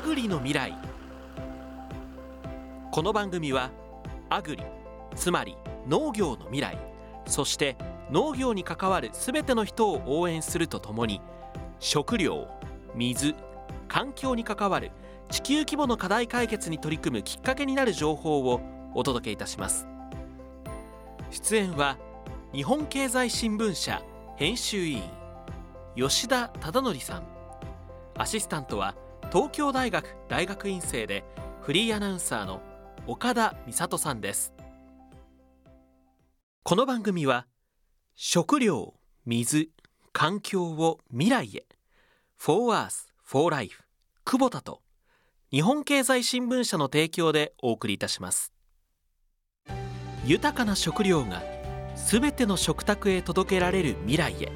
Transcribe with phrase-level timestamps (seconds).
[0.00, 0.74] アグリの未来。
[2.90, 3.70] この番組は
[4.30, 4.62] アグリ
[5.14, 6.78] つまり農業の未来
[7.26, 7.76] そして
[8.10, 11.20] 農業に関わるすべての人を応援するとともに
[11.80, 12.48] 食料
[12.94, 13.34] 水
[13.88, 14.90] 環境に関わる
[15.28, 18.62] 地球規模の課題解決に取り組むきっかけになる情報を
[18.94, 19.86] お届けいたします。
[21.30, 21.98] 出演は
[22.54, 24.02] 日本経済新聞社
[24.36, 25.02] 編集委員
[25.94, 27.24] 吉田忠則さん。
[28.16, 28.94] アシスタントは
[29.32, 31.22] 東京大学大学院生で
[31.60, 32.60] フリーアナウンサーの
[33.06, 34.52] 岡田美里さんです。
[36.64, 37.46] この番組は
[38.16, 38.94] 食料
[39.24, 39.70] 水
[40.12, 41.64] 環境を未来へ
[42.38, 43.84] For Earth for Life
[44.24, 44.82] 久保田と
[45.52, 48.52] 日本経済新聞社の提供でお送りいたします。
[50.24, 51.40] 豊かな食料が
[51.94, 54.50] すべての食卓へ届けられる未来へ。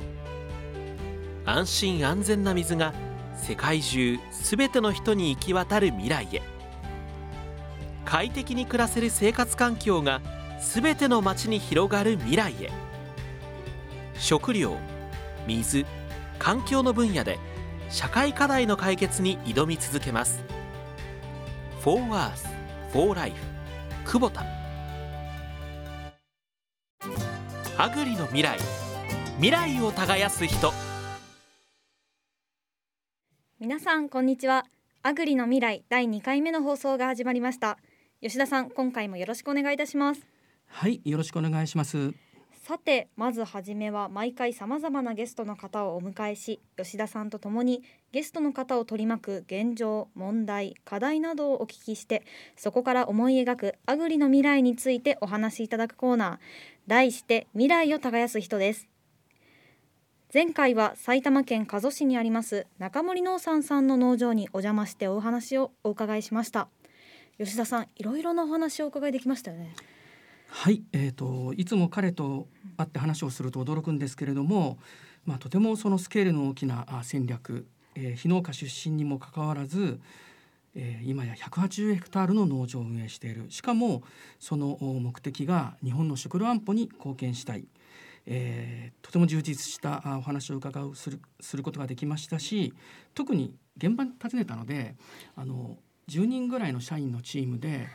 [1.44, 2.92] 安心安全な水が
[3.36, 6.42] 世界中すべての人に行き渡る未来へ。
[8.04, 10.20] 快適に暮らせる生活環境が
[10.60, 12.70] すべての街に広がる未来へ。
[14.18, 14.76] 食料
[15.46, 15.84] 水
[16.38, 17.38] 環境の分野で
[17.90, 20.42] 社会課題の解決に挑み続けます。
[21.80, 22.48] For Earth,
[22.92, 23.36] For Life
[24.04, 24.44] 久保田。
[27.76, 28.58] アグリの未来
[29.36, 30.72] 未来を耕す人。
[33.64, 34.66] 皆さんこんにちは。
[35.02, 37.78] アグリの未来第2回目の放送が始まりました。
[38.20, 40.20] 吉田さん今回もよろしくお願いいたします。
[40.66, 42.12] はい、よろしくお願いします。
[42.62, 52.22] さてまずはじめは毎回さまざまなゲストの方をお迎えし吉田さんと共にゲストの方を取り巻く現状問題課題などをお聞きして
[52.56, 56.38] そこから思い描くアグリの未来についてお話しいただくコーナー。
[56.86, 58.88] 題して未来を耕す人です
[60.34, 66.66] 前回は埼玉県加須市にあります中森農産さんの農場にお邪魔してお話をお伺いしました。
[67.38, 69.76] 吉田さんいろいろなお話をお伺いできましたよね。
[70.48, 74.78] はい、えー、といつも彼と会って話をすると驚くんですけれども、
[75.24, 80.00] まあ、とてもそのスケールの大きな戦略、えー、非農家出身にもかかわらず、
[80.74, 83.46] えー今や180ヘクタールの農場を運営している。
[83.50, 84.02] しかも
[84.40, 87.68] その目的が日本の食料安保に貢献したい、
[88.26, 92.72] えーとても充実したあお話を伺うするすることができましたし
[93.14, 94.96] 特に現場に訪ねたので
[95.36, 95.76] あの
[96.08, 97.86] 10人ぐらいの社員のチームで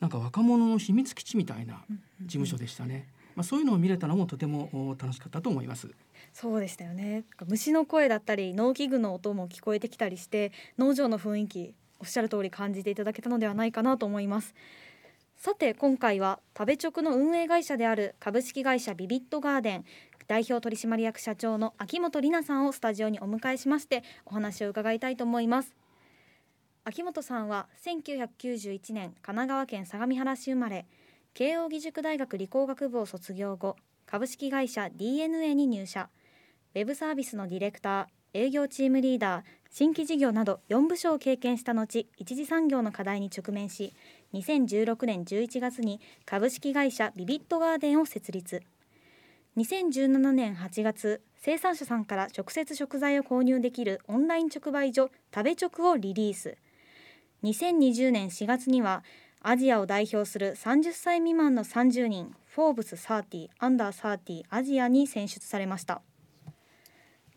[0.00, 1.82] なんか若者の秘密基地みたいな
[2.20, 3.08] 事務所でしたね。
[3.34, 5.90] まあ、そういうのを見れたのもとてもお楽しかったと思います。
[6.32, 14.54] そうでしたよね虫の声だったり農機具の音も聞こえてきたりして農場の雰囲気おっしゃる通り感じていただけたのではないかなと思います
[15.44, 19.84] さて今回は食べ直の運営会社である株式会社ビビットガーデン
[20.26, 25.74] 代表取締役社長の秋元里奈さんをスタジオにお迎えしましてお話を伺いたいと思います。
[26.84, 30.86] 秋元さんは1991年神奈川県相模原市生まれ
[31.34, 33.76] 慶應義塾大学理工学部を卒業後
[34.06, 36.08] 株式会社 DNA に入社。
[36.74, 43.92] ウェブサービスのディレクター営業チームリーダー新規事業など4部署を経験した後一次産業の課題に直面し
[44.34, 48.62] 2016年11月に株式会社ビビットガーデンを設立。
[49.56, 56.56] 2017年8月生産者さんから直接食材を購入できるオンライン直売所食べ直をリリース。
[57.44, 59.04] 2020年4月には
[59.40, 66.02] アジアを代表する30歳未満の30人フォーブス30アンダー30アジアに選出されました。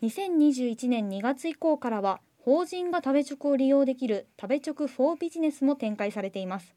[0.02, 6.74] 2021年2月以降からは法人が食べ直を利用できる食べ直フォービジネスも展開されています。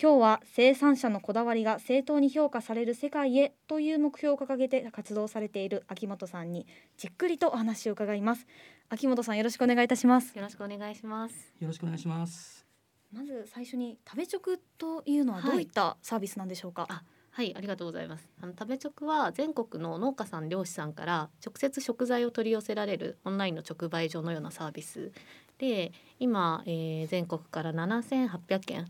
[0.00, 8.46] 今日は生産者のこだわりが正当に評価される世界へという目標を掲げて活動されている秋元さんにじっくりとお話を伺います
[8.90, 11.34] 秋元さんよろしくお願いいたしますよろしくお願いします。
[11.58, 12.64] よろしくお願いします。
[13.12, 18.28] まず最初に食べ直というのはどういったサービスなんでしょうか、あはい、ありがとうございます。
[18.40, 25.10] あの食べ直は全国の農家さん漁師さんから直接食材を取り寄せられるオンラインの直売所のようなサービス
[25.58, 25.90] で、
[26.20, 28.86] 今、えー全国から7800件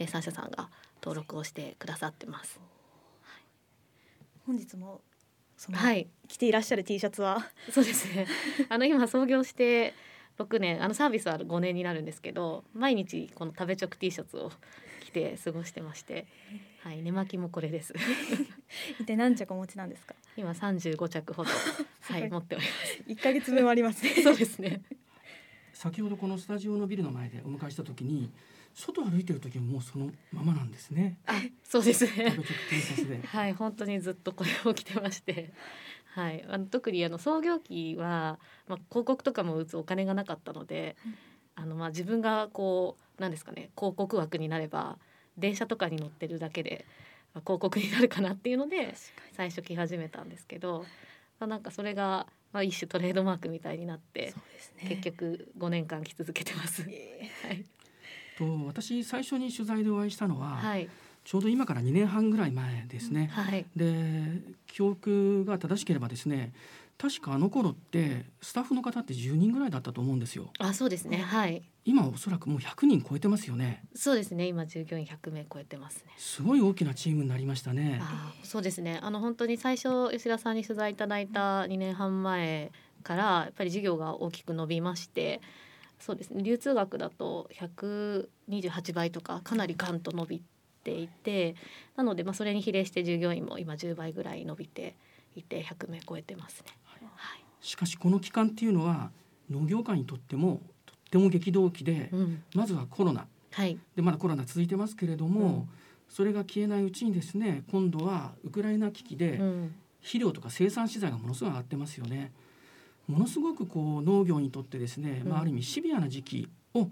[0.00, 0.70] 生産者さんが
[1.02, 2.58] 登録をしてくださってます。
[4.46, 5.02] 本日も
[5.58, 7.46] その、はい、着ていらっしゃる T シャツは？
[7.70, 8.26] そうですね。
[8.70, 9.92] あの今創業して
[10.38, 14.50] 6年、あのサービスは5年になるんですけど、毎日この食べ直 T シャツを
[15.04, 16.26] 着て過ごしてまして、
[16.82, 17.92] はい、寝巻きもこれです。
[18.98, 20.14] 一体何着お持ちなんですか？
[20.34, 21.50] 今35着ほど、
[22.00, 22.72] はい、持っておりま
[23.12, 24.22] 一ヶ月分はありますねす。
[24.22, 24.80] そうですね。
[25.74, 28.32] 先ほどこのスタジオのビルの前でお迎えした時に
[28.74, 31.18] 外歩いてる時ももうそのままなんですね。
[31.26, 31.34] あ、
[31.64, 32.36] そうですね。
[33.26, 35.52] はい、本当にずっとこれを着てまして。
[36.12, 40.96] はい、あの特にあの創業期は、まあ、広告とかも打つお金がなかったので。
[41.60, 44.98] あのまあ自分がこうなんですかね広告枠になれば
[45.36, 46.86] 電車とかに乗ってるだけで
[47.34, 48.94] まあ広告になるかなっていうので
[49.36, 50.86] 最初来始めたんですけど、
[51.38, 54.34] まあ、なんかそれがまあ一種トレードマークみたいになって
[54.82, 56.86] ね結局5年間来続けてます。
[56.88, 57.64] え はい、
[58.40, 60.88] と私最初に取材でお会いしたのは、はい、
[61.24, 63.30] ちょうど今から2年半ぐらい前ですね。
[63.32, 66.52] はい、で記憶が正しければですね
[66.96, 71.18] 確かあの頃ってスタッフの方って10人ぐらいだったと思うんですよあ、そうですね。
[71.18, 74.46] はい、今おそらくもう100人超えてますよねそうですね。
[74.46, 76.12] 今従業員100名超えてますね。
[76.18, 82.70] すごい大きなチームになりましたねあーそうですねあの本当に最初吉田さんに取材いただいた2年半前
[83.02, 85.40] からやっぱり事業が大きく伸びまして
[86.00, 86.42] そうですね。
[86.42, 90.42] 流通額だと128倍とかかなりガンと伸び
[90.82, 91.54] ていて
[91.94, 94.96] なのでまあそれに比例して従業員も今10倍ぐらい伸びて
[95.36, 96.72] いて100名超えてますね。
[97.14, 97.42] はい。
[97.60, 99.10] しかしこの期間っていうのは
[99.50, 102.42] 農業界にとってもとっても激動期でうん。
[102.54, 103.26] まずはコロナ。
[103.52, 103.78] はい。
[103.94, 105.68] でまだコロナ続いてますけれども、うん。
[106.08, 109.74] それが消えないうちにですね今度はウクライナ危機でうん。
[110.00, 112.32] 肥料とか生産資材がものすごい上がってますよね。
[113.10, 115.40] ものすごくこう農業にとってですね、まあ、うん。
[115.42, 116.88] ある意味シビアな時期を、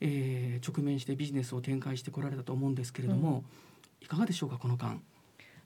[0.00, 3.44] えー直面してビジネスを展開してこられたと思うんですけれども、
[4.00, 5.00] いかがでしょうかこの間。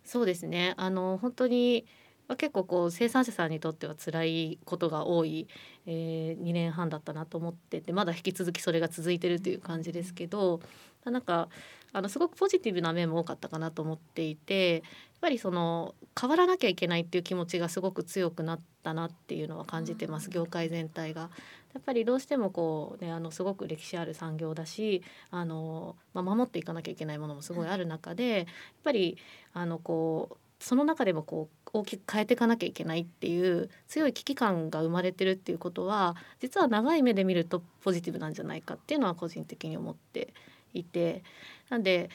[0.05, 0.75] そうですね。
[0.77, 1.87] あの本当に
[2.29, 5.49] まあ結構こう生産者さんにとっては辛いことが多い、
[5.87, 10.61] えー、2年半だったなと思っててまだ引き続きそれが続いてるという感じですけど
[11.05, 11.49] なんか
[11.93, 14.83] あのすごくポジティブな面も多かったかなと思っていてやっ
[15.21, 21.31] ぱりその変わらなきゃいけないっていう気持ちがすごく強くなったなっていうのは感じてます業界全体が。
[21.75, 28.47] やっぱりどうしてもこうねあのすごく歴史ある産業だしあの、まあ、守っていかなきゃいけないものもすごいある中でやっ
[28.85, 29.17] ぱり
[29.55, 40.35] あのこうその中でもこう大きく変えていかなきゃいけないっていう強い危機感が生まれてるっていうことは実は長い目で見るとポジティブなんじゃないかっていうのは個人的に思って
[40.73, 41.25] いて
[41.73, 42.11] なんで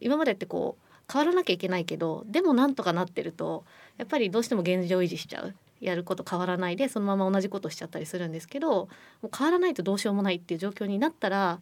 [0.00, 3.64] 今までってこう変わらなきゃいけないけどでもなんとかなってると
[3.96, 5.54] やっぱりどうしても現状維持しちゃう。
[5.80, 8.88] やること変わらないでそのまま同じことしちゃったりするんですけど
[9.22, 11.60] もう変わらないとどうしようもないっていう状況になったら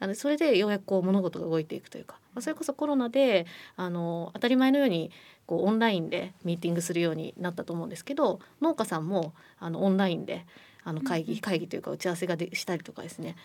[0.00, 3.44] あのそれでようやくこう物事が動いていくというかまあそれこそコロナで
[3.76, 5.10] あの当たり前のように
[5.44, 10.46] こうオンラインでミーティングするようになったと思うんですけど農家さんもあのオンラインで
[10.84, 13.36] あの会議会議というか打ち合わせがでしたりとかですね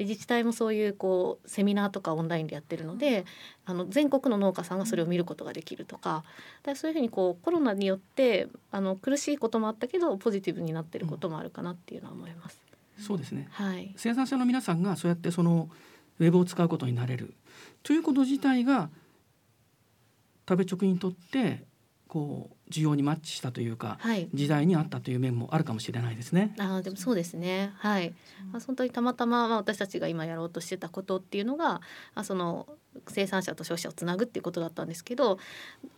[0.00, 3.26] で自治体もそういうこうセミナーとかオンラインでやってるので
[3.66, 6.24] あの全国の農家さんがそれを見ることができるとか
[6.62, 12.58] だそういうふうにこうコロナによってあの苦しいこともあったけどポジティブになってることもあるかなっていうのは思います。
[12.98, 13.48] そうですね。
[13.50, 15.68] はい、生産者の皆さんがそうやってその
[16.18, 17.34] ウェブを使うことになれる。
[17.82, 18.88] ということ自体が
[20.48, 21.62] 食べ直にとって
[22.10, 24.28] こう需要にマッチしたというかはい。
[24.34, 26.56] 時代に合ったという面もあるかもしれないですね。
[26.58, 27.72] あーでもそうですね。
[27.76, 28.12] はい、
[28.50, 31.80] まあ、本当にたまたま、まあ、私たちが今やろうとしてたことっていうのが
[32.16, 32.66] あその
[33.08, 35.38] 生産者と消費者をつなぐっていうことだったんですけど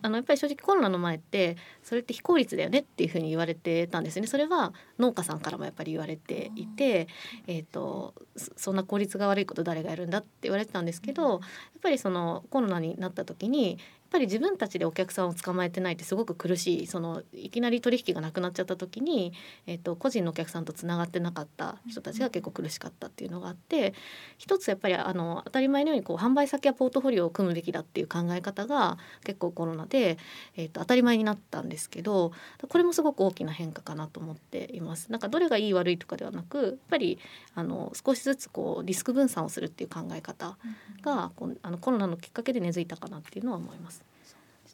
[0.03, 4.27] あのやっぱり正直コロナの前ってそれって非効率だよねっていうふうに言われてたんですよね。
[4.27, 7.07] それは農家さんからもやっぱり言われていて、
[7.47, 11.39] えー、とそそんな効率が悪いこと誰がやるんだって言われてたんですけどやっ
[11.81, 13.79] ぱりそのコロナになった時に
[14.13, 19.33] ぱり自分たちでお客さんを捕まえてないってすごく苦しいそのいきなり取引がなくなっちゃった時に、
[19.65, 23.95] えー、と個人のお客さんとつながってなかった人たちが結構苦しかったっていうのがあって
[24.37, 30.19] 一つやっぱりあの当たり前のようにこう販売先やポートフォリオを組むべきだっていう考え方が結構コロナで、
[30.55, 32.33] えー、と当たり前になったんですけど
[32.69, 35.11] これもすごく大きな変化かなと思っています。
[35.11, 37.17] なんかどれがいい悪いとかではなくやっぱり
[37.55, 40.55] あの少しずつこうリスク分散をするっていう考え方
[41.01, 44.02] がこうあのコロナのきっかけで根付いたかなっていうのは思います。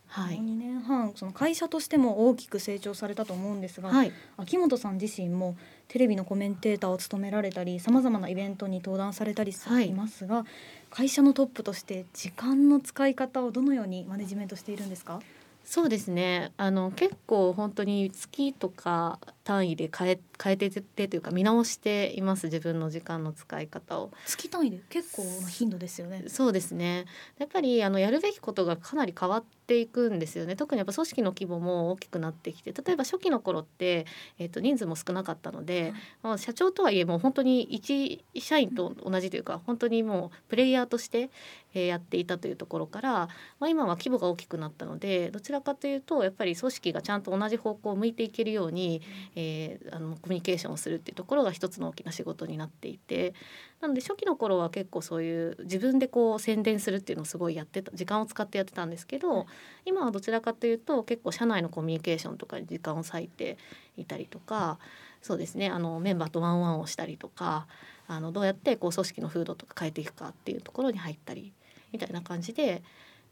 [0.10, 0.36] はい。
[0.36, 5.56] この2年半その会社としても大きく成長されたと思うんですが、はい、秋元さん自身も
[5.88, 9.89] テレビのコメンテーターを務められたりさまざまなイベントに登壇されたりさはい。
[9.89, 10.46] いますが、
[10.89, 15.20] 会社のトップとして時間の使い方をどのようにマネジメントしているんですか？
[15.63, 16.51] そうですね。
[16.58, 24.12] あの結構本当に月とか単位で変え変えてってというか見直しています自分の時間の使い方を。
[24.27, 26.25] 月単位で結構な頻度ですよね。
[26.27, 27.06] そうですね
[27.39, 34.06] やっぱりあのやるべきことがかなり変わっていくんですよね特にやっぱ組織の規模も大きくなってきて例えば初期の頃って、
[34.38, 41.32] えっと人数も少なかったので、まあ、社長とはいえもう本当に一社員と同じというか本当にもうプレイヤーとして、
[41.74, 43.12] えーやっていたというところから、
[43.60, 49.01] まあ、今は規模が大きくなったのでどちらかというとやっぱり組織がちゃんと同じ方向を向いていけるように、
[49.39, 53.34] えーあのコミュニケーションをするっていうところが一つの大きな仕事になっていて
[53.79, 59.48] なので初期の頃は結構そういう自分でこう宣伝するっていうのをすごいやってた時間を使ってやってたんですけど
[59.86, 63.58] 今はどちらかというと結構社内のコミュニケーションとかに時間を割いて
[63.98, 64.77] いたりとか
[65.22, 67.67] そうですねあのメンバーとワンワンをしたりとか
[68.08, 71.53] あのどうやってこう組織の風土とか変えていくかっていうところに入ったり
[71.91, 72.84] みたいな感じで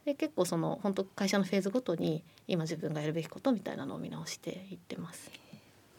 [0.06, 5.30] で結構その本当会社のフェーズごとに今自分がやるべきことみたいなのを見直していってます。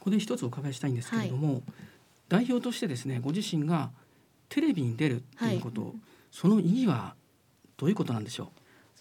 [0.08, 1.62] ここで一つお伺いしたいんですけれども、
[2.30, 3.90] 代表としてですねご自身が
[4.48, 5.94] テレビに出るっていうこと、
[6.32, 7.14] その意義は
[7.76, 8.46] どういうことなんでしょう？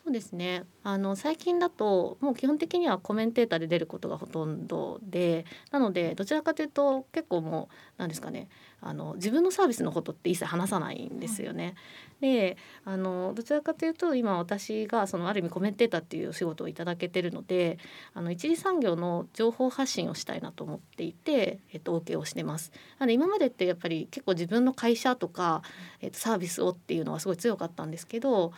[0.03, 0.65] そうですね。
[0.83, 8.49] あの最近だともう基本的にはコメンテーターで出ることがほとんどでなのでどちらかというと結構もう何ですかね
[8.79, 11.75] あの自分のサービスのことって一切話さないんですよね。
[12.21, 17.77] であのどちらかというと今私がそのある意味コメンテーターっていうお仕事をいただけてるので
[18.13, 22.71] あの一次産業の情報発信をしたいなと思っていて、えっと、OK をしてます。
[22.99, 25.61] なので今までってやっぱり結構自分の会社とか、
[26.01, 28.51] えっと、サービスをっていうのはすごい強かったんですけど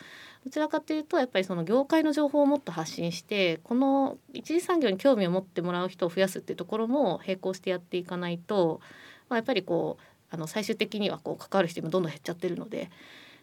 [0.44, 8.80] どちらかというとやっぱりその業界の情報をもっと発信してこの一次産業に興味を持ってもらう人を増やすっていうところも並行してやっていかないと、
[9.28, 12.88] まあ、やっぱりこうあの最終的にはこう関わる人もどんどん減っちゃってるのでっ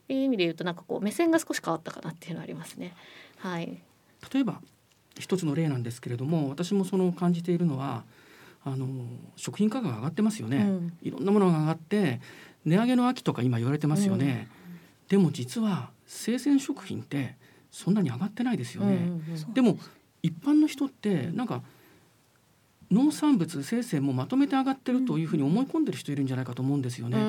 [0.08, 2.94] ていう意味で言うとなんかこう目線が少し変わったかなっていうのはありますね。
[3.38, 3.77] はい、
[4.34, 4.62] 例えば
[5.20, 8.03] 一つの例なんですけれども私もその感じているのは
[8.63, 8.88] あの
[9.36, 10.98] 食品価格が上がってますよね、うん。
[11.01, 12.22] いろんなものが上がって
[12.65, 14.48] 値上げの秋とか今言われてますよね、
[15.08, 17.36] でも実は生鮮食品って
[17.72, 19.53] そんなに上がってないですよね、うんうんうん。
[19.53, 19.77] でも
[20.22, 21.62] 一般の人ってなんか
[22.91, 27.17] 農産物生鮮もまとめて上がってるというふうに思い込んでる人いるんじゃないかと思うんですよね。
[27.17, 27.22] う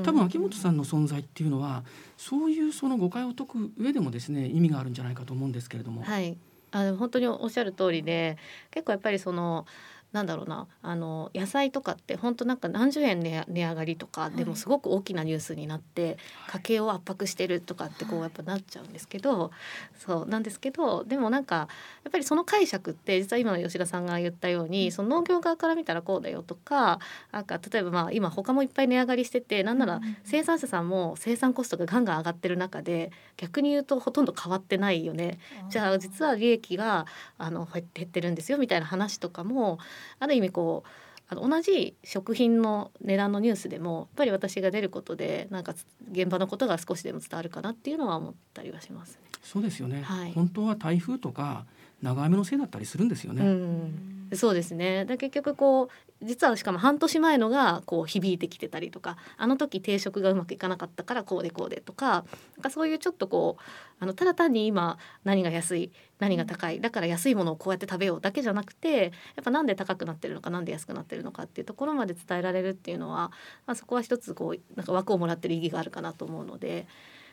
[0.00, 1.84] ん多分秋元さんの存在っていうのは
[2.16, 6.02] そういうその誤解を解く上でもですね意味があるんじゃないかと思うんですけれども。
[6.02, 6.36] はい、
[6.70, 8.38] あの本当におっしゃる通りで
[8.70, 9.66] 結構やっぱりその
[10.12, 19.50] なんだろうなあの野菜とかって本当なんか何十円値値上がりとかでもすごく大きなニュースになって、家計を圧迫してるとかってこうやっぱなっちゃうんですけど、
[19.98, 26.98] そうなんですけどでもなんかやっぱりその解釈って実は今の吉田さんが言ったようにその農業側から見たらこうだよとか
[27.30, 35.38] なんか例えばまあ今他もいっぱい値上がりしててなんなら生産者さんも生産コストがガンガン上がってる中で逆に言うとほとんど変わってないよね。
[35.70, 37.06] じゃあ実は利益が
[37.38, 39.78] あの減減ってるんですよみたいな話とかも
[40.18, 40.88] ある意味こう
[41.28, 49.18] あの同じ食品の値段のニュースでもやっぱり私が出ることでなんかつ現場のことが少しでも伝わるかなっていうのは思ったりはしますね。
[49.42, 51.66] そうですよね、はい本当は台風とか
[52.00, 53.42] 長雨のせいだったりするんですよね。
[53.42, 55.04] うん、そうですね。
[55.04, 62.24] で結局こう実はしかも半年前のがこう響いてきてたりとかあの時定食がうまくいかなかったからこうでこうでとか
[62.56, 63.62] なんかそういうちょっとこう
[63.98, 73.32] あのただ単に今何が安い何が高いだから安いものをこうやって食べようだけじゃなくてやっぱなんで高くなってるのかなんで安くなってるのかっていうところまで伝えられるっていうのは、
[73.66, 76.86] まあ、そこは一つこうなんか枠をもらってる意義があるかなと思うので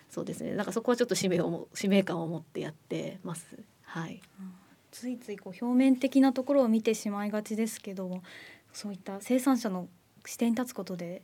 [0.10, 0.53] そうですね。
[0.53, 3.46] なんかそこはちょっと使命を使命感を持ってやってます。
[3.84, 4.22] はい。
[4.91, 8.24] ついついこう表面的なところを見てしまいがちですけども
[8.74, 9.88] そういった生産者の
[10.25, 11.22] 視点に立つことで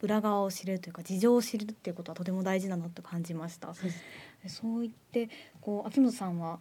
[0.00, 3.72] 裏側を知るというか事情を知るっていうことはとても大事だなと感じました。
[4.48, 6.58] そう言ってこう秋元さんは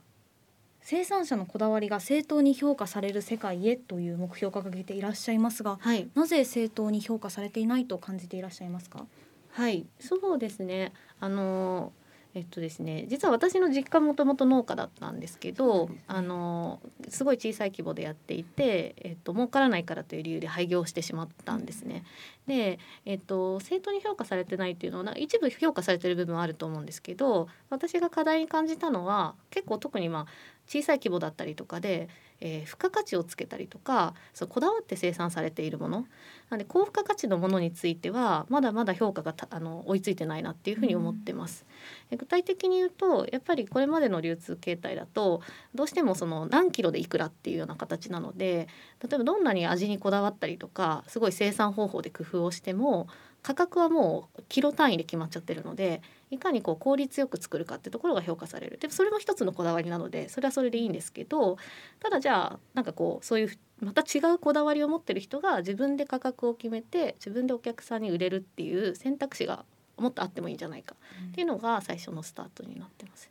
[0.83, 9.05] 生産者のこだわりが正当に評価される世界へという目標を掲げていらっしゃいますがはいなぜ正当に評価されていないと感じていらっしゃいますか？
[9.51, 10.93] はい、そうですね。
[11.19, 11.91] あの
[12.33, 22.05] えっとですね、実は私の実家もともと農家だったんですけど、あのすごい小さい規模でやっていて、えっと儲からないからという理由で廃業してしまったんですね。
[22.47, 30.25] で、えっと正当に評価されてないっていうのは一部評価されてる部分はあると思うんですけど、私が課題に感じたのは結構特にまあ
[30.67, 32.07] 小さい規模だったりとかで、
[32.41, 36.01] えー付加価値をつけたりとか、そうこだわって生産されているもの。
[36.49, 41.65] なので高付加価値のものについてはまだまだ評価がたあの追いついてないなっていうふうに思ってます。
[42.09, 45.41] え具体的に言うとやっぱりこれまでの流通形態だと
[45.75, 48.67] どうしてもその何キロでいくらっていうような形なので
[49.01, 53.07] 例えばどんなに味にこだわったりとかすごい生産方法で工夫をしても
[53.43, 61.57] 価格はもうキロ単位で決まっちゃってるのでいかにこう効率よく作るかってところが評価されるでそれも一つのこだわりなのでそれはそれでいいんですけど
[61.99, 69.65] ただじゃあなんかこうそういうまた違うこだわりを持ってる人が自分で価格を決めて自分でお客さんに売れるっていう選択肢が
[69.97, 70.95] もっとあってもいいんじゃないか
[71.29, 73.29] っていうのが最初のスタートになってます。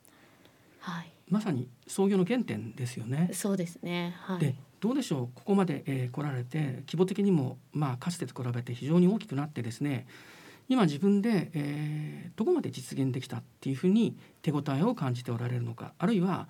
[0.79, 3.29] はい、まさに創業の原点ですよね。
[3.33, 4.15] そうですね。
[4.19, 4.39] はい。
[4.39, 10.07] でどうでしょうここまで、えー来られて規模的にも、まあ、かつてと比べて非常に大きくなってですね
[10.67, 16.47] 今自分で、えーどこまで実現できたっていうふうに手応えを感じておられるのかあるいは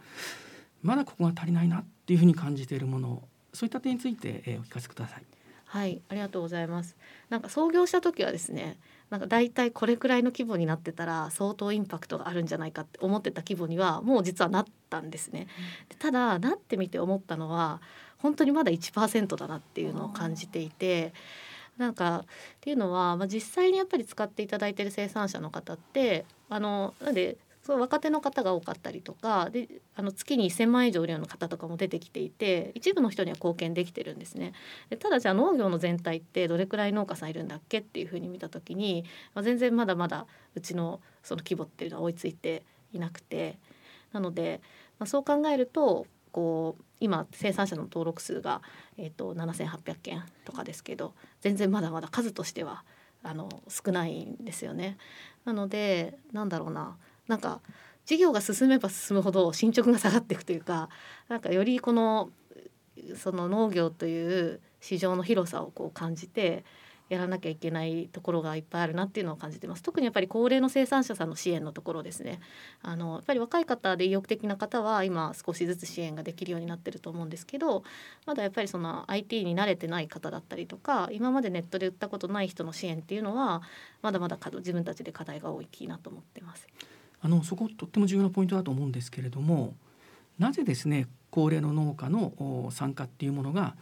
[0.82, 3.24] まだここが足りないなっていうふうに感じているもの
[3.54, 5.24] そういった点について、えーお聞かせください。
[5.66, 6.98] はい、ありがとうございます。
[7.30, 8.78] なんか創業した時はですね、
[9.10, 15.48] なんか大体これくらいの規模になってたら相当インパクトがあるんじゃないかって思ってた規模にはもう実はなったんですね。
[15.98, 17.82] ただなってみて思ったのは
[18.22, 21.14] 本当にまだ1%だなっていうのを感じていて。
[21.78, 22.26] なんかっ
[22.60, 34.54] ていうのは、まあ、実際にやっぱり使っていただいてる生産者の方ってあのなんでそう若手の方が多かったりとかであの月に1,000万以上売るような方とかも出てきていて一部の人には貢献できてるんですね。
[34.90, 40.26] でただじゃあ農業の全体ってどれくらい農家さんいるんだっけっていうふうに見た時に、まあ、全然まだまだ
[40.56, 42.64] うちのその規模っていうのは追いついて
[42.94, 43.58] いなくて
[44.12, 44.62] なので、
[44.98, 48.62] まあ、そう考えるとこう今生産者の登録数が、
[48.98, 52.86] えーと、7,800件とかですけど全然まだまだ数としては
[53.24, 54.98] あの少ないんですよね。
[55.44, 57.60] なのでなんだろうななんか
[58.06, 60.90] 事業が進めば進むほど進捗が下がっていくというか
[61.28, 62.30] なんかよりこの
[63.16, 66.64] その農業という市場の広さをこう感じて
[67.12, 72.40] やらなきゃいけないところがいっぱいあるなっていうのを感じてます特にやっぱり高齢の生産者さんの支援のところですね
[72.82, 77.84] あのやっぱり若い方で意欲的な方は今少しずつ支援ができるようになってると思うんですけど
[78.26, 83.62] まだやっぱりその IT に慣れてない方だったりとか今までネットで売ったことない人の支援っていうのは
[84.02, 86.66] まだまだ自分たちで課題が大きいなと思ってます。
[87.24, 89.76] あのそことっても重要なポイントだと思うんですけれども
[90.40, 93.76] なぜですね高齢の農家の参加っていうものが、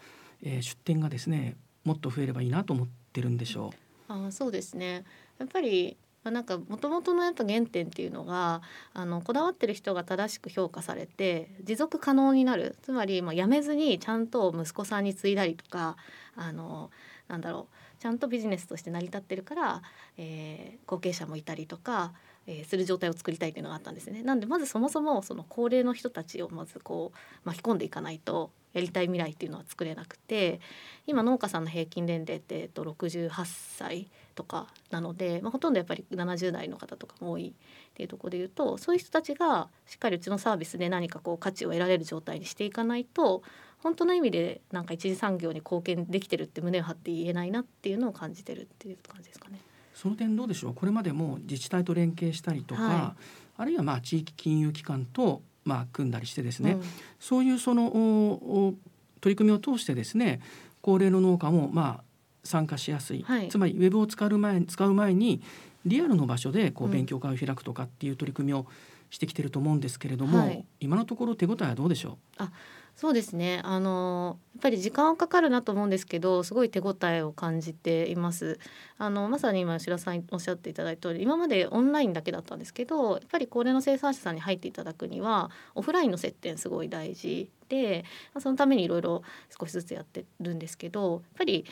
[0.44, 1.56] えー、出店がですね
[1.86, 3.74] もっと増えればいいなと思ってるんでしょ
[4.10, 4.28] う。
[4.28, 5.04] あそうですね
[5.38, 8.62] やっぱりまあ、なんか元々のやっぱ原点っていうのが
[8.94, 15.96] あのこだわってる人が正しく評価されて持続可能になるつまりまあ辞めずにちゃんと息子さんに継いだりとか
[16.36, 16.92] あの
[17.30, 19.82] なんだろうちゃんとビジネスとして成り立ってるから、
[20.18, 22.12] えー、後継者もいたりとか
[22.50, 24.24] えー、する状態を作りたいというのがあったんですね。
[24.24, 30.60] なんでまずそもそもその高齢の人たちをまずこう巻き込んでいかないとやりたい未来っていうのは作れなくて
[31.08, 33.32] 今農家さんの平均年齢って、えっと、68
[33.78, 43.42] 歳とかなので、まあ、ほとんどやっぱり70代の方とかも多いっていうところで言うとそういう人たちがしっかりうちのサービスで何かこう価値を得られる状態にしていかないと
[43.80, 49.60] 本当の意味でなんか一次産業に貢献できてるって胸を張って言えないなっていうのを感じてるっていう感じですかね。
[49.96, 50.74] その点どうでしょう？
[50.74, 53.24] これまでも自治体と連携したりとか、はい、
[53.58, 56.84] あるいはまあ地域金融機関とまあ組んだりしてですね、うん、
[57.20, 58.76] そういうその
[59.22, 60.42] 取り組みを通してですね
[60.82, 62.04] 高齢の農家もまあ
[62.44, 65.42] 参加しやすい、はい、つまりウェブを使う前使う前に
[65.86, 68.66] リアルの場所でこう勉強会を開くとかっていう取り組みを
[69.10, 72.44] してきてると思うんですけれども、はい、今のところ手応えはどうでしょう？
[72.44, 72.52] あ
[72.96, 73.62] そうですね。
[73.64, 78.60] あのやっぱり時間はかかるなと思うんですけどすごい手応えを感じています。
[78.98, 88.04] あのまさに今吉田さんおっしゃっていただいた通り今までオンラインだけだったんですけどやっぱり高齢の生産者さんに入っていただくにはオフラインの接点すごい大事で
[88.38, 89.22] そのためにいろいろ
[89.58, 91.66] 少しずつやってるんですけどやっぱり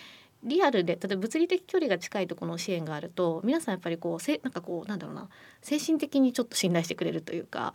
[0.44, 5.30] リアルで例えば物理的距離が近いところの支援があると皆さんやっぱりこうせなんかこうなんだろうな
[5.62, 7.74] 精神的にちょっと信頼してくれるというか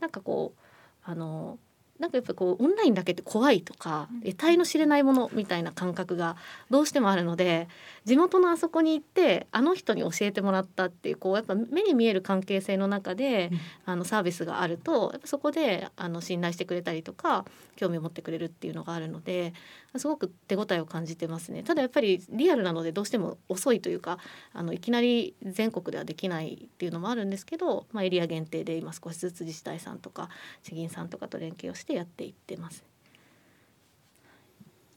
[0.00, 0.60] なんかこう
[1.02, 1.58] あの
[2.04, 6.36] なんかやっぱこうオンラインだけって怖いとか得体の知れないものみたいな感覚が
[6.68, 7.66] どうしてもあるので
[8.04, 19.54] 地元のあそこに行ってあの人に教えてもらったっていうこうやっぱ目に見える関係性の中で、うん、あのサービスがあるとやっぱそこであの信頼してくれたりとか興味を持ってくれるっていうのがあるので
[19.96, 21.62] すごく手応えを感じてますね。
[21.62, 24.18] ただやっぱりリアルなのでどうしても遅いというか
[24.52, 30.28] あのいきなり全国ではできないっていうのもあるんですけど、まあ、エリア限定で今少しずつ自治体さんとか
[30.62, 32.84] 地銀さんとかと連携をしてやっていってます。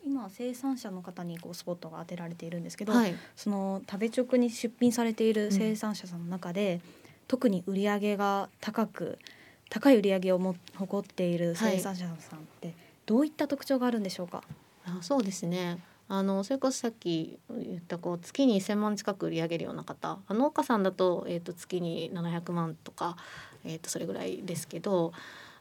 [0.05, 6.81] 今生産者の方にこうスポットが当てられているんですけど、はい、その食べ直に出品されている生産者さんの中で、うん、
[7.27, 9.19] 特に売り上げが高く
[9.69, 12.73] 高い売り上げをも誇っている生産者さんって
[13.05, 14.43] どういった特徴があるんでしょうか、は
[14.95, 15.77] い、あそうですね。
[16.09, 20.19] あのそれこそさっき言ったこう月に1,000万近く売り上げるような方。
[20.29, 23.17] 農家さんだと,、えー、と月に700万とか、
[23.65, 25.11] えー、とそれぐらいですけど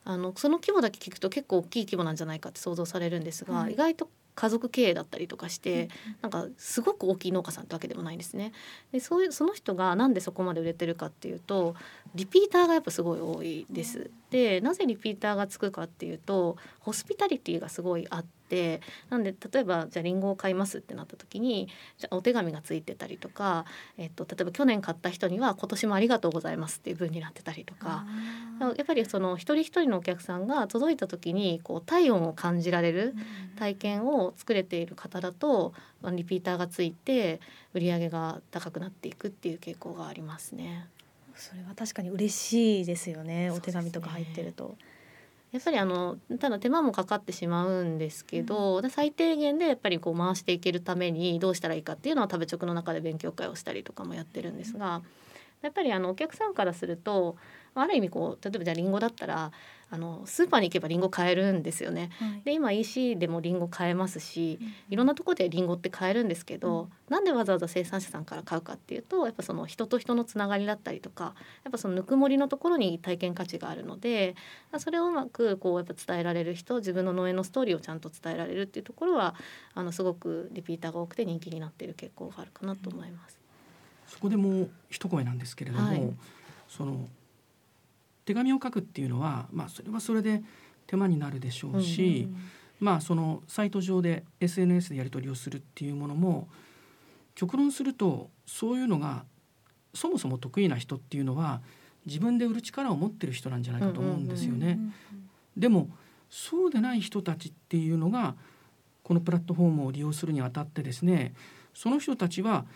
[0.06, 5.88] あのその規模だけ聞くと結構大きい規模なんじゃないかって想像されるんですが、うん、意外と家族経営だったりとかして、
[6.20, 8.52] なんかすごく大きい農家さんってわけでもないんですね。
[8.92, 11.74] でそういうその人がなんでそこまで売れてるかっていうと
[12.14, 14.10] リピーターがやっぱすごい多いです。
[14.30, 23.64] でなぜリピーターがつくかっていうとホスピタリティがすごいあってなんで例えばじゃあリンゴを買いますってなった時にじゃお手紙がついてたりとか、
[23.98, 28.04] えっと、例えば去年買った人には今年もありがとうございますっていう文になってたりとか
[28.60, 33.14] やっぱりその一人一人のお客さんが届いた時にこう体温を感じられる
[33.58, 35.74] 体験を作れている方だと
[36.12, 37.40] リピーターがついて
[37.74, 40.88] 売り上げが高くなっていくっていう傾向がありますね。
[41.36, 43.50] それは確かに嬉しいですよね。
[43.50, 44.76] お手紙とか入ってると。
[45.52, 55.02] やっぱりあのただ手間もかかってしまうんですけど、うん、最低限でやっぱりこう回していけるためにどうしたらいいかっていうのは食べ直の中で勉強会をしたりとかもやってるんですが
[55.62, 57.36] やっぱりあのお客さんからすると
[57.80, 59.52] ある意味こう例えばじゃあリンゴだったら
[59.88, 62.10] あのスーパーに行けばリンゴ買えるんですよね。
[62.18, 62.42] はい。
[62.44, 64.58] で今 EC でもリンゴ買えますし
[64.90, 66.88] いろんなところでリンゴって買えるんですけど、うん。
[67.08, 74.34] なんでわざわざ生産者さんから買うかっていうとやっぱその人と人のつながりだったりとかやっぱそのぬくもりのところに体験価値があるので
[74.78, 79.36] それをうまくこうやっぱ伝えられる人自分の農園のストーリーをちゃんと伝えられるっていうところは
[79.74, 83.38] あのすごくリピーターが多くて人気になっている傾向があるかなと思います。
[84.08, 86.12] そこでもう一声なんですけれども、はい。
[86.68, 87.08] その
[88.26, 90.42] 手紙を書くっていうのは、まあ、それはそれで
[90.86, 92.28] 手間になるでしょうし、
[92.78, 96.48] まあそのサイト上で SNS でやり取りをするっていうものも
[97.34, 99.24] 極論するとそういうのが
[99.94, 101.62] そもそも得意な人っていうのは
[102.04, 104.78] 自分で売る力を持ってる人なんじゃないかと思うんですよね。
[105.12, 105.88] うんでも
[106.28, 108.34] そうでない人たちっていうのが
[109.02, 111.32] このプラットフォームを利用するにあたってですね
[111.74, 112.66] その人たちは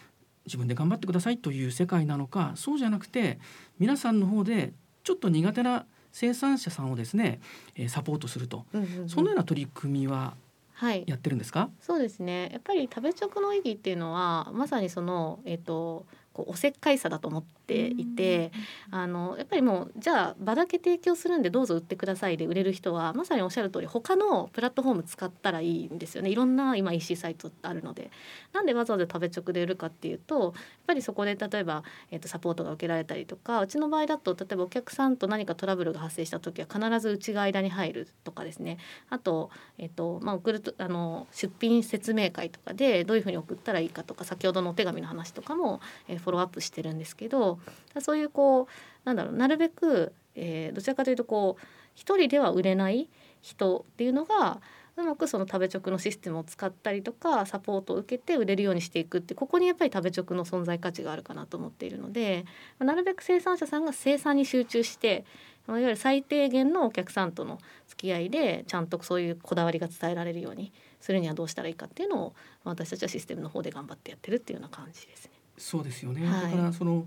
[0.47, 3.39] 自分で頑張ってくださいという世界なのかそうじゃなくて
[3.79, 7.41] 皆さんの方でちょっと苦手な生産者さんをですね
[7.77, 8.65] えーサポートすると。
[8.73, 9.09] うんうんうん。
[9.09, 10.35] そのような取り組みは
[10.73, 11.05] はい。
[11.07, 12.49] やってるんですか、そうですね。
[12.53, 18.51] やっぱり食べ直の意義っていうのはまさにその、えっとこうおせっかいさだと思っていて、
[18.91, 26.31] あのやっぱりもうじゃあ場だけ提供するんでどうぞ売ってくださいで売れる人はまさにおっしゃる通り他のプラットフォーム使ったらいいんですよね。
[26.31, 28.11] いろんな今 EC サイトあるので。
[28.53, 30.53] なんでわざわざ食べ直で売るかっていうとやっ
[30.87, 38.79] ぱりそこで例えば、えっとサポートが受けられたりとかうちの場合だと例えばお客さんと何かトラブルが発生した時は必ずうちが間に入るとかですね。
[39.09, 47.59] あと,、えっとまあ、送るとあの出品説明会とかでどういうふうに送ったらいいかとか先ほどのお手紙の話とかも、えーフォローアップしてるんですけど
[48.01, 48.67] そういうこう
[49.05, 53.09] なんだろうなるべく、えーどちらかというとこう一人では売れない
[53.43, 54.61] 人っていうのが
[54.97, 62.45] うまくその食べ直のシステムを使ったりとかサポートを受けて売れるようにしていくってここにやっぱり食べ直の存在価値があるかなと思っているので
[62.79, 65.25] まあなるべく生産者さんが生産に集中して
[65.67, 75.31] まあいわゆる最低限のお客さんとの付き合いでちゃんとそういうこだわりが伝えられるようにするにはどうしたらいいかっていうのをまあ私たちはシステムの方で頑張ってやってるっていうような感じですね。
[75.57, 77.05] そうですよね、はいだからその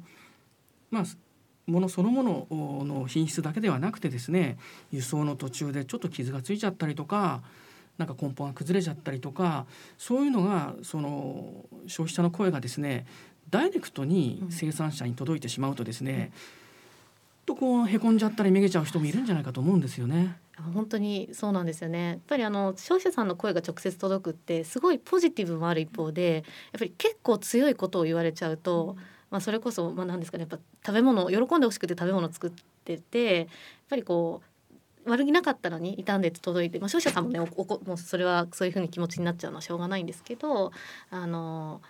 [0.93, 1.03] まあ
[1.65, 2.47] ものそのもの
[2.85, 4.57] の品質だけではなくてですね
[4.91, 7.41] 輸送の途中でちょっと傷がついちゃったりとか
[7.97, 9.65] なんか根本が崩れちゃったりとか
[9.97, 13.05] そういうのがその消費者の声がですね
[13.49, 16.31] ダイレクトに生産者に届いてしまうとですね、
[17.45, 20.37] とこうへこんじゃったりめげちゃう人もいるんじゃないかと思うんですよね。
[20.73, 22.07] 本当にそうなんですよね。
[22.07, 28.95] やっぱりあの消費者さんの声が直接届くってすごいポジティブもある一方でやっぱり結構強いことを言われちゃうと、
[29.33, 32.51] まあ、それこそ、まあ、なんですかねやっぱ食べ物喜んでほしくて食べ物作っ
[32.85, 33.47] ててやっ
[33.89, 34.43] ぱりこ
[35.07, 40.71] う悪気なかったのに傷んで届いて、まあ、消費者さんもねおおこもうそれはそういうふうに気持ちになっちゃうのはしょうがないんですけど
[41.09, 41.81] あの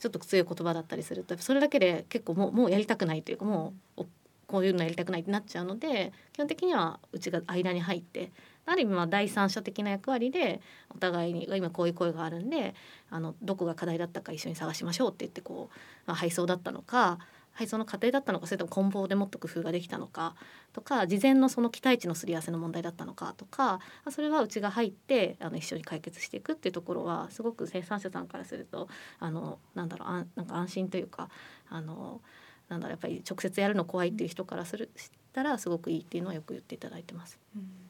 [0.00, 4.04] ちょっと強い言葉だったりするとそれだけで結構もうもうやりたくないというかもう
[4.48, 8.32] こういうのやりたくないってなっちゃうので基本的にはうちが間に入って
[8.64, 12.74] ある意味まあ第三者的な役割でお互いに今こういう声があるんで
[13.10, 17.18] あのどこが課題だったか一緒に探しましょうって言ってこう、まあ、配送だったのか
[17.54, 20.34] 配送の過程だったのかそれとも梱包でもっと工夫ができたのか
[20.72, 31.28] とか事前のその期待値のすり合わせの問題だったのかとかそれはうちが入ってあの一緒に解決していくっていうところはすごく生産者さんからするとあのなんだろうあなんか安心というか
[31.68, 32.20] あの
[32.68, 37.38] なんだろうやっぱり直接やるの怖いっていう人からするしたらすごくいいっていうのはよく言っていただいてます。
[37.54, 37.81] うん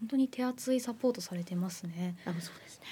[0.00, 2.16] 本当に手厚いサポートされてますね。
[2.24, 2.86] あそうですね。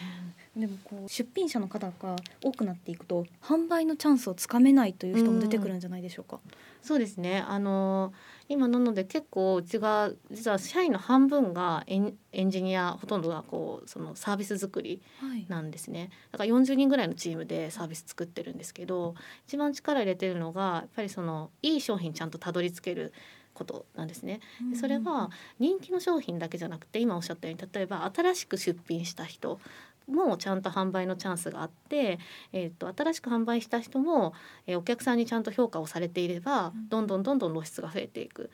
[0.56, 6.40] でもこう出品者の方が多くなっていくと販売のチャンスをつかめないという人も出てくるんじゃないでしょうか。
[6.82, 7.44] そうですね。
[7.46, 8.12] あの
[8.48, 15.46] 今なので結構うちが実は社員の半分がエンエンジニアほとんどがこうそのサービス作りはい。
[15.48, 16.10] なんですね。
[16.30, 19.14] だから40人ぐらいのチームでサービス作ってるんですけど、
[19.46, 23.12] 一番力入れてるのがやっぱりそのいい商品ちゃんとたどり着ける
[23.58, 24.40] ことなんですね。
[24.70, 29.60] でそれは人気の商品だけじゃなくて今おっしゃったように例えば新しく出品した人
[30.06, 32.18] もちゃんと販売のチャンスがあって、
[32.52, 34.32] えー、と新しく販売した人も、
[34.66, 38.50] えーお客さんにちゃんと評価をされていればうんどんどんどんどん露出が増えていく。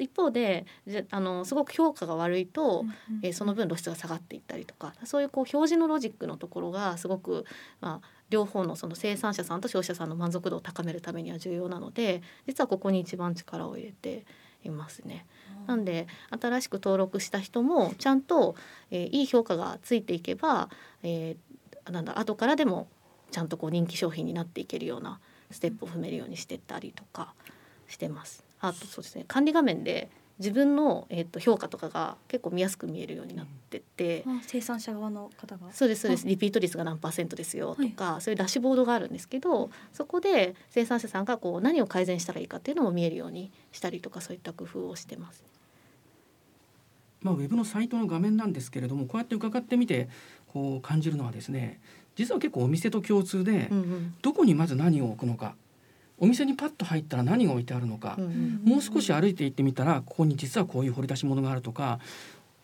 [0.00, 2.84] 一方でじゃあのすごく評価が悪いと、
[3.22, 7.44] えーその分露出が下がっていったりとかそういうこう表示のロジックのところがすごく、
[7.80, 14.24] まあ、両方のその生産者さんと消費者さんの満足度を高めるためには重要なので実はここに一番力を入れて
[14.64, 15.26] いますね。
[15.66, 16.06] なんで
[16.40, 18.56] 新しく登録した人もちゃんと、
[18.90, 20.68] えーいい評価がついていけば、
[21.02, 22.86] えーなんだ後からでも
[23.30, 27.32] ちゃんとこう人気商品になっていけるようなステップを踏めるようにしてったりとか
[27.86, 28.44] してます。
[28.60, 35.72] あとそうですね管理画面で自分の、えー、と評価とかが結構見やすく見えるようになってて、あ生産者側の方が？
[35.72, 36.24] そうですそうです。
[36.26, 45.42] あリピート率が何パーセントですよとか、そういうダッシュボードがあるんですけどそこで生産者さんがこう何を改善したらいいかっていうのも見えるようにしたりとかそういった工夫をしてます。
[47.20, 50.08] まあ、ウェブのサイトの画面なんですけれどもこうやって伺ってみて
[50.52, 51.80] こう感じるのはですね
[52.14, 54.14] 実は結構お店と共通で、うんうん。
[54.22, 55.56] どこにまず何を置くのか
[56.18, 62.00] お店にパッと入ったら何が置いてあるのかうん、うんもう少し歩いて行ってみたらここに実はこういう掘り出し物があるとか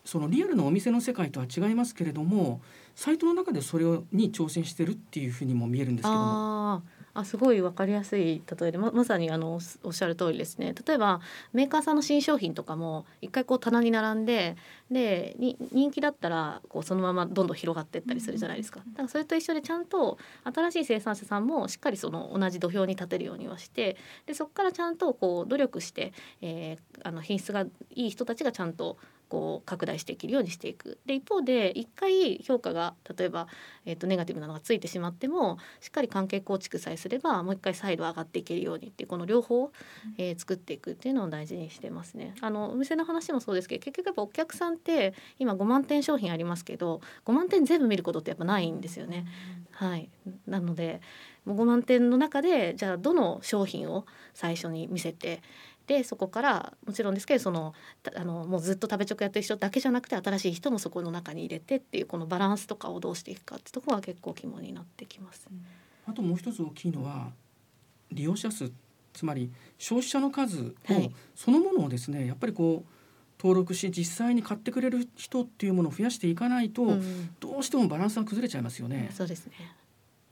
[0.03, 2.61] そのリアルのお店の世界とは違いますけれども
[2.95, 6.83] サイトの中でそれに挑戦してるっていうふうにも見えるんですけども。
[7.15, 10.75] あすごい分かりやすい例えでままさにあのおっしゃる通りですね。
[10.85, 11.21] 例えば
[11.53, 14.57] メーカーさんの新商品とかも一回こう棚に並んで
[14.91, 18.79] でに人気だったらこうそのままどんどん広がっていったりするじゃないですか。
[18.79, 28.97] だからそれと一緒でちゃんと新しい生産者さんもしっかりその同じ土俵に立てるようにはしてでそこからちゃんとこう努力して、えーあの品質がいい人たちがちゃんと
[29.29, 33.47] こう拡大していけるようにしていくで一方で一回評価が例えば、
[33.85, 39.71] えー、とネガティブなのがついてしまってもしっかり関係構築さえすればもう一回再度上がっていけるようにっていうこの両方、
[40.17, 42.35] えー作っていくっていうのを大事にしてますね。
[42.41, 49.25] あのお店の話もそうですけど結局やっぱお客さんって今5万点商品ありますけど5万点全部見ることってやっぱないんですよね。
[49.71, 50.09] はい、
[50.47, 51.01] なので
[51.45, 55.41] もう5万点の中でじゃあどの商品を最初に見せて
[55.87, 65.47] でそこからもちろんですけどそのたあのもうずっと食べチョクやってる人だけじゃなくて新しい人もそこの中に入れてっていうこのバランスとかをどうしていくかってところは結構肝になってきます。
[66.07, 67.31] あともう一つ大きいのは
[68.11, 68.71] 利用者数
[69.13, 72.95] つまり消費者の数を、はいそのものをですねやっぱりこう
[73.39, 79.11] 登録し実際に買ってくれる人っていうものを増やしていかないと、うんどうしてもバランスが崩れちゃいますよね。
[79.13, 79.53] そうですね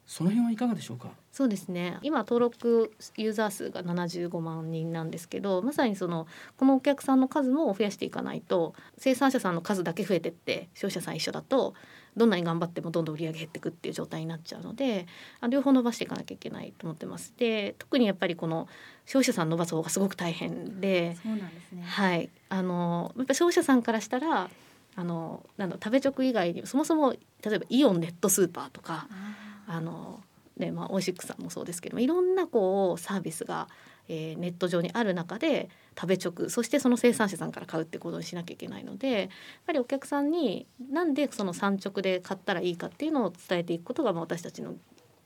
[0.06, 1.10] その辺はいかがでしょうか？
[1.32, 11.74] そうですね今登録ユーザー数が75万人なんですけどまさにそのこのお客さんの数も増やしていかないと生産者さんの数だけ増えてって消費者さん一緒だと
[12.16, 15.08] どんなに頑張ってもどんどん売り上げ減っていくっていう状態になっちゃうので
[15.40, 17.34] あ両方伸ばしていかなきゃいけないと思ってます。
[17.38, 18.68] で特にやっぱりこの
[19.06, 21.16] 消費者さん伸ばす方がすごく大変で。
[21.16, 24.50] そうなんですねはい、あのやっぱ消費者さんからしたら
[24.96, 27.20] あのなんだ食べ直以外にそもそも例
[27.56, 30.22] えばイオンネットスーパーとかああの、
[30.58, 33.68] ねまあ、オイシックさんもそうですけどもいろんなこうサービスが、
[34.08, 39.30] えーネット上にある中で食べ直そしてその生産者さんから買うってことにしなきゃいけないのでやっ
[39.66, 44.76] ぱりお客さんになんでその産直で買ったらいいかっていうのを伝えていくことがまあ私たちの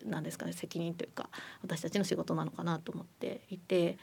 [0.06, 1.30] なんですかね責任というか
[1.64, 3.98] 私たちの仕事なのかなと思っていて。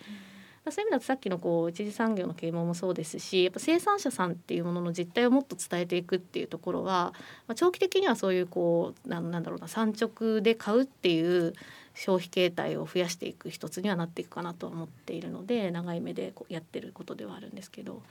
[0.65, 7.13] まあそういう意味だとさっきのこう一次産業の啓蒙もそうですしやっぱ生産者さんっていうものの実態をもっと伝えていくっていうところは、
[7.47, 11.53] まあ、長期的にはそういうこうなんなんだろうな産直で買うっていう
[11.95, 18.03] 消費形態を増やしていく一つにはなっていくかなとは思っているので長い目でこうやってることではあるんですけど。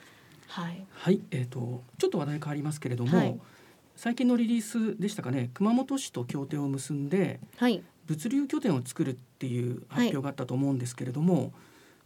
[0.48, 3.40] はい、はい、えっ、とちょっと話題変わりますけれども、はい
[3.96, 11.54] 最近のリリースでしたかね熊本市と協定を結んではい物流拠点を作るっていう発表があったと思うんですけれども、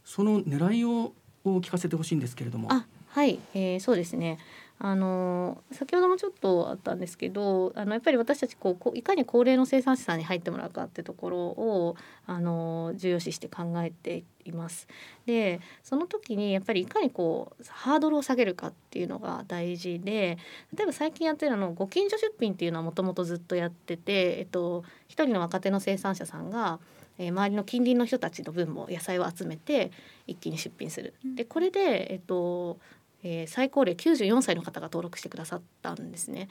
[0.08, 1.12] その狙いを
[1.44, 2.72] を聞かせてほしいんですけれども。
[2.72, 4.38] あはい、えー、そうですね。
[4.80, 14.86] あの先ほどもちょっとあったんですけどあのやっぱり私たちこうこういかに高齢の生産者さんに入ってもらうかってところをあの重要視して考えています。
[15.26, 20.38] でその時にやっぱりいかにこうハードルを下げるかっていうのが大事で
[20.74, 26.78] 例えば最近やってるあのご近所出品っていうのはもともとずっとやってて、えっと、一人の若手の生産者さんが
[27.18, 29.90] えー周りの近隣の人たちの分も野菜を集めて
[30.26, 31.14] 一気に出品する。
[31.36, 32.78] でこれで、えっと
[33.22, 36.48] えー最高齢94歳の方が登録してくださったんですね。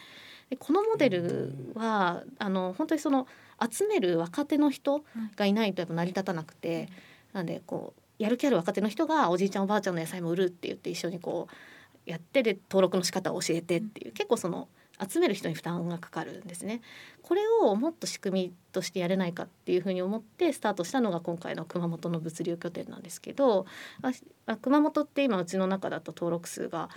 [0.49, 3.27] でこのモデルはあの本当にその
[3.71, 5.03] 集める若手の人
[5.35, 6.89] がいないとやっぱ成り立たなくて、
[7.33, 14.67] なんでこうやる気ある若手の人がおじいちゃんおばあちゃんの野菜も売るって言って一緒にこうやってで登録の仕方を教えてっていう結構その
[15.05, 16.81] 集める人に負担がかかるんですね。
[17.21, 23.65] これをもっと仕組みとしてやれないかっていうふうに思ってスタートしたのが今回の熊本の物流拠点なんですけど
[24.01, 26.89] あ熊本って今うちの中だと登録数が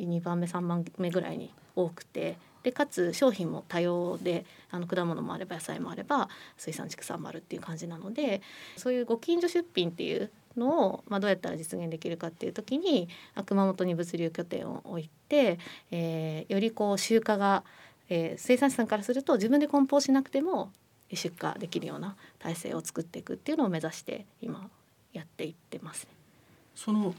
[0.00, 8.42] 2番目3番目ぐらいに多くてでかつ商品も多様であの果物もあれば野菜もあれば水産畜産もあるっていう感じなので
[8.76, 15.58] そういうご近所出品っていうのを、まあ、どうやったら実現できるかっていう時にあ熊本に物流拠点を置いて、
[15.90, 17.64] えーよりこう集荷が、
[18.08, 20.72] えー生産者さんからすると自分で梱包しなくても
[21.12, 24.68] 出荷できるような体制を作っていくっていうのを目指して今
[25.12, 26.10] やっていってますね。
[26.74, 27.14] その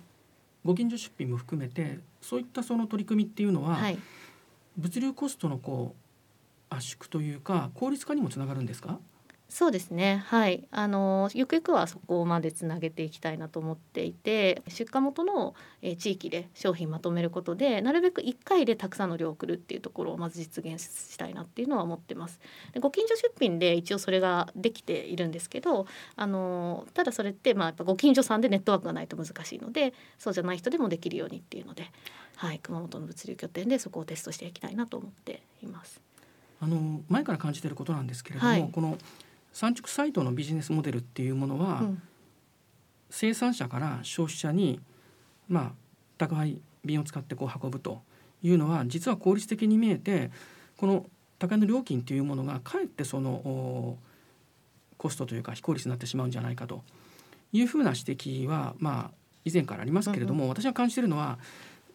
[0.66, 3.98] ご近所出品も含めてそういったその取り組みっていうのは、はい
[4.80, 5.96] 物流コストのこ
[6.70, 9.00] う圧縮というか効率化にもつながるんですか？
[9.50, 10.24] そうですね。
[10.28, 10.68] はい。
[10.72, 22.42] あのゆくゆくはそこまでつなげていきたいなと思っていて出荷元の、えー、地域で商品まとめることでなるべく1回でたくさんの量を送るっていうところをまず実現したいなっていうのは思ってます。
[22.74, 31.90] でご近所出品で一応それができているんですけどあのただそれってまあやっぱご近所さんでネットワークがないと難しいのでそうじゃない人でもできるようにっていうので、
[32.36, 36.02] はい、熊本の物流拠点でそこをテストしていきたいなと思っています。
[36.60, 38.98] あの前から感じていることなんですけれども、はい、この
[39.58, 42.02] 産直サイトのビジネスモデルっていうものは、うん、
[43.10, 44.80] 生産者から消費者に
[45.50, 45.72] まあ
[46.20, 48.04] 宅配便を使ってこう運ぶと
[48.44, 50.30] いうのは実は効率的に見えて
[50.78, 51.08] この
[51.40, 53.98] 宅配の料金というものがかえってその
[55.00, 56.84] コストというか非効率になってしまうんじゃないかと
[57.52, 59.12] いうふうな指摘はまあ
[59.44, 61.40] 以前からありますけれども、うんうん、私が感じているのは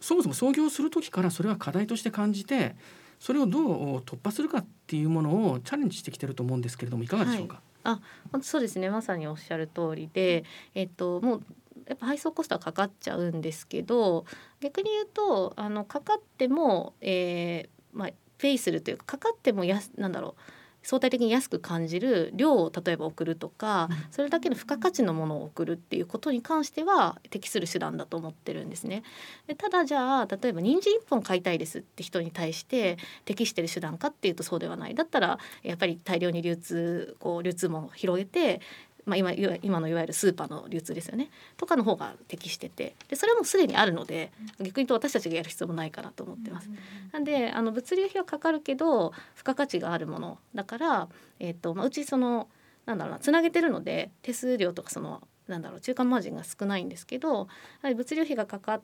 [0.00, 2.74] そもそも創業する時からそれは課題として感じて
[3.22, 8.00] それをどう突破するかっていうものをチャレンジしてきてると思うんですけれどもいかがでしょうか、はい、
[8.32, 8.90] あそうですね。
[8.90, 10.42] まさにおっしゃる通りで、
[10.74, 11.42] えっと、もう
[11.86, 14.24] やっぱ配送コストはかかっちゃうんですけど
[14.58, 20.42] 逆に言うとあのかかっても、えーまあ、ペイするというかかかってもやなんだろう
[20.82, 29.02] 相対的に安く感じる量を例えば送るとか、それだけの付加価値のものを送るっていうことに関しては適する手段だと思ってるんですね。
[29.46, 34.94] でただじゃあ例えば人参1本買いたいですって人に対して適してる手段かっていうとそうではない。
[34.94, 38.60] だったらやっぱり大量に流通こう流通も広げて
[39.04, 41.30] まあ、今今のいわゆるスーパーの流通ですよね。
[41.56, 42.94] とかの方が適してて。
[43.08, 46.70] でそれはもうすでにあるので逆に言うと私たちがやる必要もないかなと思ってます。
[47.12, 51.08] なんであの物流費はかかるけど付加価値があるものだから、
[51.40, 52.48] えーとまあ、うちその
[52.86, 57.48] なんだろうなつなげてるので手数料とかそのなんだろう中間マージンが少ないんですけど
[57.82, 58.82] 物流費がかかっ、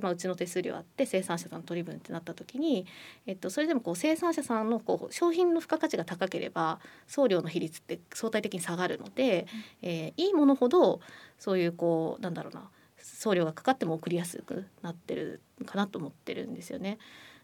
[0.00, 2.86] まあ、うちの手数料あって生産者さんの取り分ってなった時に、
[3.26, 9.46] えっと、それでもこう生産者さんのこう商品の付加価値が高ければ送料の比率って相対的に下がるので、
[9.82, 11.00] うん、えー、いいものほど
[11.38, 12.68] そういうこうなんだろうな
[12.98, 16.98] 送料がかかっても送りやすくなってるかなと思ってるんですよね。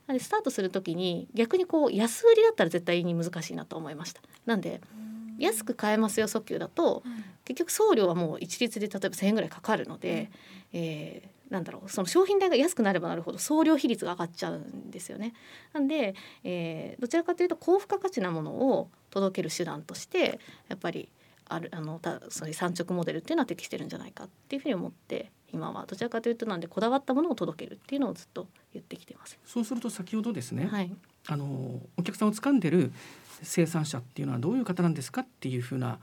[0.06, 4.22] なのでスタートする時に逆にこう安売りだったら絶対に難しいなと思いました。
[4.46, 4.80] なんで
[5.38, 7.02] 安く買えますよ訴求だと、
[7.44, 10.30] 結局送料はもう一律で例えば1,000円ぐらいかかるので、
[10.72, 15.34] うん、えーなんだろうその商品代が安くなればなるほど送料比率が上がっちゃうんですよね。
[15.72, 21.08] なんで、えー、どちらかというと高付加価値なものを届ける手段としてやっぱり
[21.48, 29.36] あるあのたそういう産直モデルっていうのは適してるんじゃないかっていうふうに思って今はどちらかというとなんでこだわったものを届けるっていうのをずっと言ってきてます。
[29.44, 30.92] そうすると先ほどですね、はい、
[31.26, 32.92] あのお客さんを掴んでる
[33.42, 35.98] 生産者っていうのはどういう方なんですかっていうふうな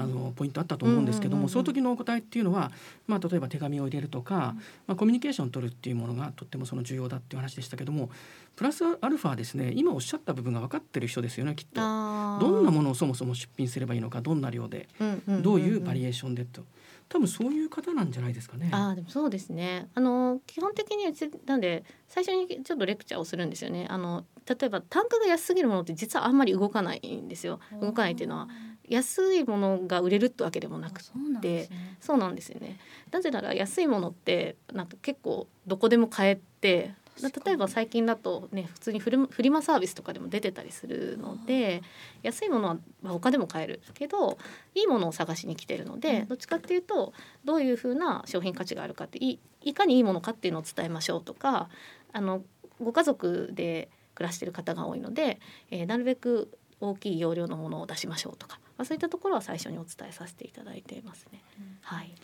[0.00, 2.72] あのポイントあったと思うんですけども、その時のお答えっていうのは、
[3.06, 4.54] まあ、例えば手紙を入れるとか、
[4.86, 8.10] まあ、コミュニケーションを取るっていうものがとってもその重要だっていう話でしたけども
[8.56, 11.80] プラスアルファですね今おっしゃった部分が分かってる人ですよねきっと。
[11.80, 14.88] どんなものをそもそも出品すればいいのかどんな量で、
[15.28, 16.62] どういうバリエーションでと。
[17.10, 18.70] 多分そういう方なんじゃないですかね。
[18.72, 19.88] あでもそうですね。
[19.94, 23.88] あの基本的にうちなんで最初にちょっとレクチャーをするんですよね。
[23.90, 27.58] あの例えば単価が安すぎるものって実はあんまり動かないんですよ。
[27.80, 28.48] 動かないっていうのは
[28.90, 31.00] 安いものが売れるってわけでもなく
[31.40, 31.68] て
[32.00, 32.78] そうなんですよね。
[33.12, 41.82] なぜなら安いものってなんか結構どこでも買えて例えば最近だとね普通にフフリマサービスとかでも出てたりするので
[42.22, 44.38] 安いものは他でも買えるけど
[44.74, 47.12] いいものを探しに来てるので、どっちかっていうと
[47.44, 51.68] どういうふうな商品価値があるかっていいかにいいものかっていうのを伝えましょうとか
[52.12, 52.42] あの
[52.82, 55.38] ご家族で暮らしてる方が多いので、
[55.70, 56.50] えー、なるべく
[56.80, 61.42] 大きい容量のものを出しましょうとか、まあ、そういったところは最初にお伝えさせていただいていますね。
[61.58, 62.14] うん、はい。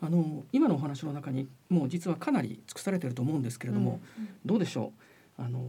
[0.00, 4.92] あの今のお話の中にもう実はかなり尽くされていると思うんですけれども、うんうん、どうでしょ
[5.36, 5.42] う？
[5.42, 5.66] あの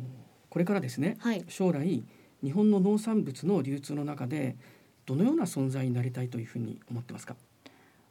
[0.52, 2.04] これからですね、はい、将来
[2.44, 4.56] 日本の農産物の流通の中で
[5.08, 7.36] どのような存在になりたいというふうに思ってますか？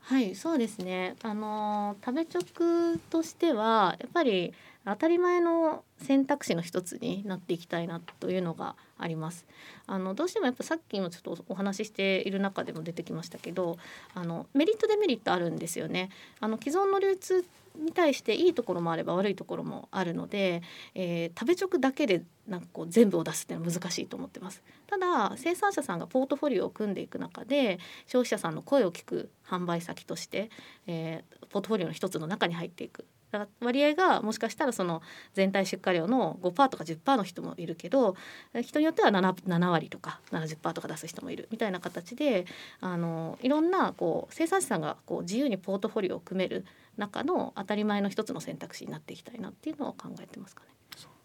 [0.01, 1.15] はいそうですね。
[1.23, 4.53] あの食べ直としてはやっぱり
[4.85, 9.47] 当たり前の選択肢の一つになっていきたいなというのがあります。
[9.87, 13.79] あのどうしてもやっぱさっきもちょっとお話ししている中でも出てきましたけど
[14.15, 16.11] あのメリットデメリットあるんですよね。
[16.41, 17.45] あの既存の流通
[17.77, 20.63] に対していいところもあれば悪いところもあるので、
[20.95, 24.63] えー、食べ直だけでなんかこう全部を出すっていうのは難しいと思ってます。
[24.87, 30.51] ただ生産者さんがポートフォリオを組んでいく中で消費者さんの声を聞く販売先として、
[30.87, 35.03] えー、ポートフォリオの一つの中に入っていくだから割合がもしかしたらその
[35.35, 38.15] 全体出荷量の5%とか10%の人もいるけど
[38.63, 42.47] 人によっては 7, 7割とか70%とか出す人もいるみたいな形で
[42.81, 46.65] あのいろんなこう生産者さんがこう自由にポートフォリオを組める
[46.97, 50.69] 中の当たり前の一つの選択肢になっていきたいなっていうのを考えてますかね。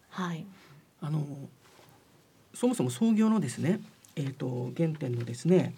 [0.08, 0.44] はい、
[1.00, 1.24] あの
[2.52, 3.80] そもそも創業のですね、
[4.16, 5.72] えーと、原点のですね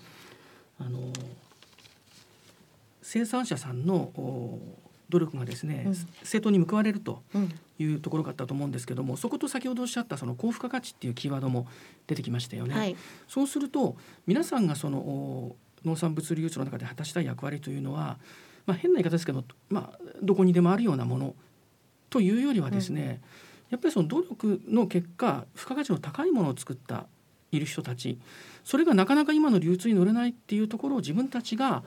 [0.78, 1.12] あの
[3.02, 4.10] 生産者さんの
[5.12, 7.22] 努力がですね、うん、正当に報われると
[7.78, 11.68] いうところがあったと思うんですけども、そこと先ほどおっしゃったその高付加価値っていうキーワードも
[12.06, 12.74] 出てきましたよね。
[12.74, 12.96] はい、
[13.28, 13.96] そうすると
[14.26, 15.54] 皆さんがその
[15.84, 18.18] 農産物流通の中で果たしたい役割というのは、
[18.64, 21.34] まあ、変な言い方ですけど、まあ、どこにでもあるようなもの
[22.08, 23.08] というよりはですね、うん、
[23.70, 27.06] やっぱりその努力の結果付加価値の高いものを作った
[27.50, 28.18] いる人たち
[28.64, 31.82] それがなかなか今の流通に乗れないっていうところを自分たちが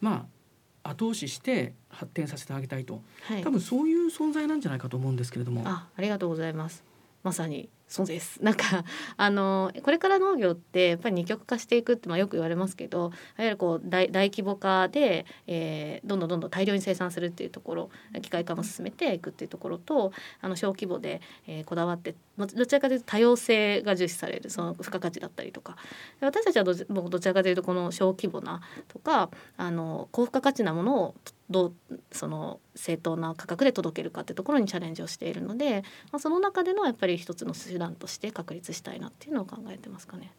[0.00, 0.37] まあ
[0.82, 5.62] 後押しして発展させてあげたいと、はい、多分そういう存在なんじゃないかと思うんですけれども。
[5.66, 6.82] あありがとうございます
[7.22, 8.40] まさにそうです。
[8.44, 8.84] なんか
[9.16, 17.90] あのこれから農業ってやっぱり二極化していくってまあよく言われますけどいわゆるこう大規模化で、えー、どんどんどんどん大量に生産するっていうところ
[18.20, 25.76] 機械化も進めていくっていうところとあの小規模で、えー、こだわってどちらかというと多様性が重視されるその付加価値だったりとか。
[26.20, 31.14] 私たちはどどちらかというとこの小規模なとかあの高付加価値なものを
[31.50, 35.82] どうその正当な価格で届けるかってところにチャレンジをしているので、
[36.12, 40.32] まあ、その中でのやっぱり一つの手段として確立したいなっていうのを考えてますかね。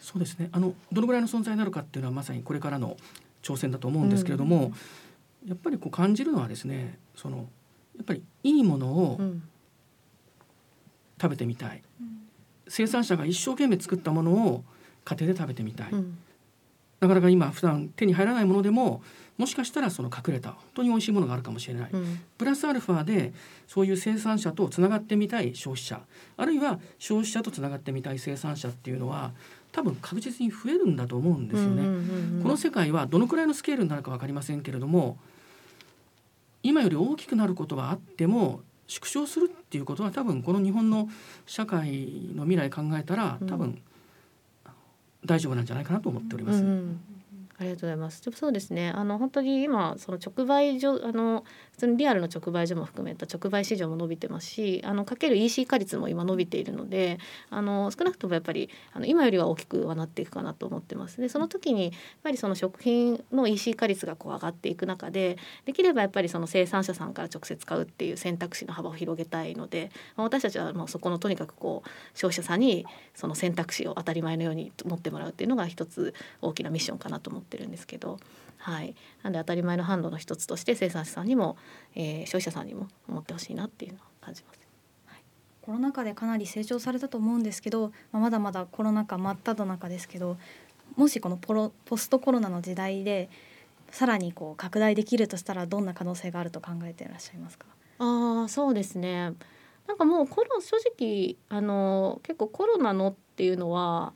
[0.00, 0.48] そうですね。
[0.52, 2.96] あのどのぐらいの存在になるかっていうのはまさにこれからの
[3.42, 4.72] 挑戦だと思うんですけれども、
[5.42, 7.48] うん、やっぱりこう感じるのはですねその
[7.96, 9.20] やっぱりいいものを
[11.20, 12.18] 食べてみたい、うん、
[12.68, 14.64] 生産者が一生懸命作ったものを
[15.04, 16.18] 家庭で食べてみたい、うん、
[17.00, 19.02] なかなか今普段手に入らないものでも
[19.36, 23.32] もしかしたらその隠れた本当に美味しいものがあるかもしれない、うん、プラスアルファで
[23.68, 26.00] そういう生産者とつながってみたい消費者
[26.36, 29.32] あるいは消費者とつながってみたい生産者っていうのは
[29.70, 32.42] 多分確実に増えるんだと思うんですよね。
[32.42, 35.18] この世界はどのくらいのスケールになるか分かりませんけれども
[36.62, 41.08] 今より大きくなることはあっても縮小するっていうことは多分この日本の
[41.46, 43.80] 社会の未来考えたら多分
[45.28, 46.60] 大丈夫なんじゃないかなと思っております。
[46.60, 47.00] うんうん
[47.60, 48.22] ありがとうございます。
[48.22, 48.90] でもそうですね。
[48.90, 57.18] あの本当に今その直売所あの普通にリアルの直売所も含めた直売市場も伸びてますし、あのかける EC 化率も今伸びているので、
[57.50, 61.20] あの少なくともやっぱりあの今よりは大きくはなっていくかなと思ってます。
[61.20, 61.92] でその時にやっ
[62.22, 72.86] ぱりその食品の EC 化率がこう上がっていく中で、できればやっぱりその生産者さんから直接買うっていう選択肢の幅を広げたいので、ま、私たちはもうそこのとにかくこう消費者さんに
[73.16, 78.18] その選択肢を当たり前のように持ってもらうっていうのが一つ大きなミッションかなと思ってるんですけど。
[78.58, 81.56] はい、なんで当たり前の販路の一つとして生産者さんにも、
[81.94, 84.58] えー、消費者さんにも思ってほしいなっていうのを感じます。
[85.62, 90.38] コロナ禍でかなり成長されたと思うんですけど、まあ、まだまだコロナ禍真っ只中ですけど
[90.96, 93.28] もしこのポロポストコロナの時代で
[93.90, 97.66] さらにこう拡大できるとしたらどんな可能性があると考えていらっしゃいますか？
[97.98, 99.34] あそうですね
[99.88, 104.12] なんかもうコロ正直あの結構コロナのっていうのは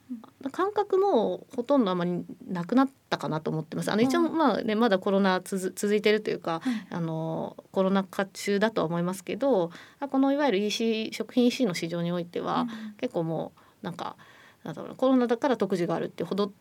[0.53, 3.91] 感覚もほとんどあまりなくなったかなと思ってます。
[3.91, 9.70] あの一応まあねまだコロナつ続いてるというか、はい、あのコロナ禍中だとは思いますけど
[10.11, 12.68] このいわゆる EC 食品 EC の市場においては、うん、
[12.99, 13.53] 結構も
[13.83, 14.16] うなんか
[14.64, 16.53] なんだろうコロナだから特需があるってほど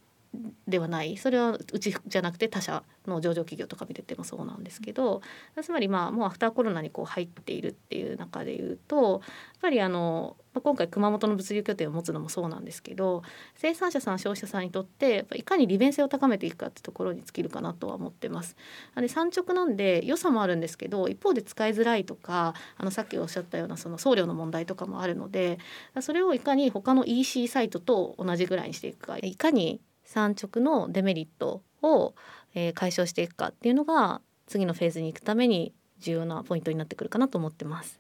[0.68, 5.22] ではないそれはうちじゃなくて他社の上場企業とか見ててもそうなんですけど
[5.62, 9.22] つまりまあもうアフターコロナにこう入っているっていう中でいうとやっ
[9.62, 13.24] ぱりあの今回熊本の物流拠点を持つのもそうなんですけど
[13.56, 18.56] 生産者さん消費者さんにとっていかに利便性を高めていくかってところに尽きるかなとは思ってます。
[18.96, 25.58] で産直なんで良さもあるんですけど一方で使いづらいとかあのさっきおっしゃったようなその送料の問題とかもあるので
[26.02, 29.82] それをいかに他の EC サイトと同じぐらいにしていくかいかに
[30.12, 32.14] 産直のデメリットを、
[32.54, 38.00] えー、解消していくかっていうのが次のフェーズに行くために重要なポイントになってくるかなと思ってます。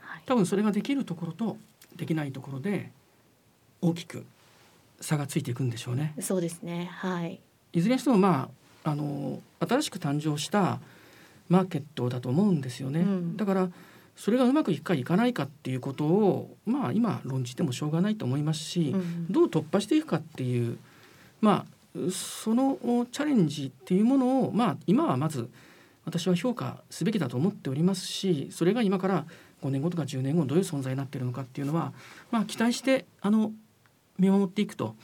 [0.00, 1.56] はい、多分それができるところと
[1.96, 2.90] できないところで
[3.80, 4.24] 大きく
[5.00, 6.14] 差がついていくんでしょうね。
[6.20, 6.90] そうですね。
[6.92, 7.40] はい。
[7.72, 8.50] いずれにしてもま
[8.84, 10.80] ああの新しく誕生した
[11.48, 13.00] マーケットだと思うんですよね。
[13.00, 13.68] うん、だから
[14.16, 20.78] それがうまくいくかいかないかっていうことをまあ今論じてもしょうがないと思いますし、うん、どう突破していくかっていう
[21.40, 22.78] まあその
[23.10, 25.48] チャレンジっていうものをまあ今はまず
[26.04, 29.26] 私は評価すべきだと思っておりますしそれが今から
[29.62, 31.92] 5年後とか10年後どういう存在になっているのかっていうのは
[32.30, 33.52] まあ期待してあの
[34.18, 34.94] 見守っていくと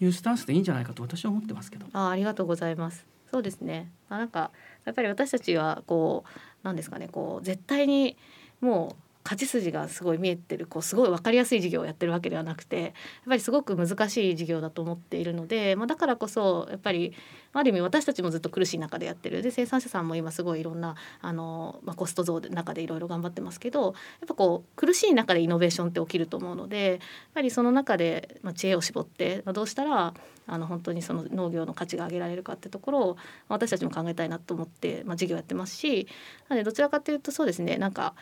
[0.00, 1.86] いうスタンスでいいんじゃないかと私は思ってますけど。
[1.92, 3.06] あありがとうございます。
[3.30, 3.90] そうですね。
[4.08, 4.50] あなんか
[4.84, 8.16] やっぱり私たちはこうなんですかねこう絶対に
[8.60, 12.92] もう勝ち筋がすごい見えてるこうすごい分かりやすい事業をやってるわけではなくてやっ
[13.26, 17.14] ぱりすごく難しい事業だと思っているので、まあ、だからこそやっぱり
[17.54, 19.40] ある意味私たちもずっと苦しい中でやってる。
[19.40, 23.92] で生産者さんも今すごいいろんなあの、まあ、コスト増の中でいろいろ頑張ってますけどやっ
[24.26, 26.98] ぱこう苦しい中でイノベーションって起きると思うのでやっ
[27.34, 30.14] ぱりその中で、まあ、知恵を絞って、まあ、どうしたら
[30.46, 33.16] あの本当にその農業の価値が上げられるかってところを
[33.48, 36.06] 私たちも考えたいなと思って、まあ、事業やってますし
[36.48, 38.14] なのでどちらかというとそうですねなんか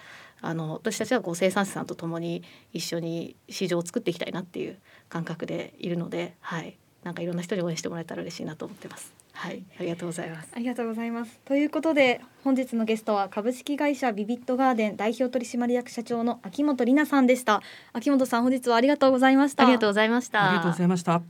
[0.42, 4.78] あの私たちはこう生産者さんと共に一緒に市場を作っていきたいなっていう
[5.08, 9.14] 感覚でいるので、はい、なんかいろんな人に応援してもらえたら嬉しいなと思ってます。
[9.32, 10.48] はい、ありがとうございます。
[10.54, 11.40] ありがとうございます。
[11.44, 17.62] ということで本日のゲストは株式会社ビビットガーデン代表取締役社長の秋元里奈さんでした。
[17.92, 19.62] 秋元さん本日はありがとうございました。
[19.62, 20.48] ありがとうございました。
[20.48, 21.22] ありがとうございました。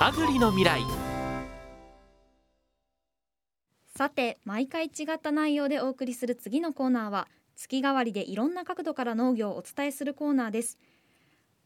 [0.00, 0.80] アグリの未来
[3.98, 7.26] さて毎回違った内容でお送りする次のコーナーは
[7.56, 10.78] 月替わりでいろんな角度から農業をお伝えするコーナーです。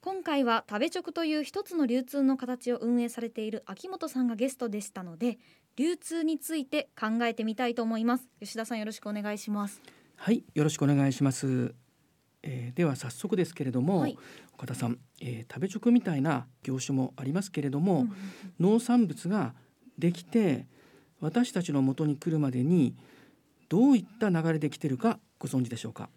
[0.01, 5.37] 今回は食べ直という一つの流通の形を運営されている秋元さんがゲストでしたので
[5.77, 8.27] 流通について考えてみたいと思います。
[8.41, 9.83] 吉田さんよろしくお願いします。
[10.17, 11.75] はいよろしくお願いします。
[12.43, 14.17] えー、では早速ですけれども、はい、
[14.55, 18.15] 岡田さん、えー、食べ直みたいな業種もありますけれども、うんうんうん、
[18.59, 19.55] 農産物が
[19.99, 20.67] できて
[21.23, 22.95] 私たちの元に来るまでに
[23.71, 26.11] どういった流れで来てるかご存知でしょうか？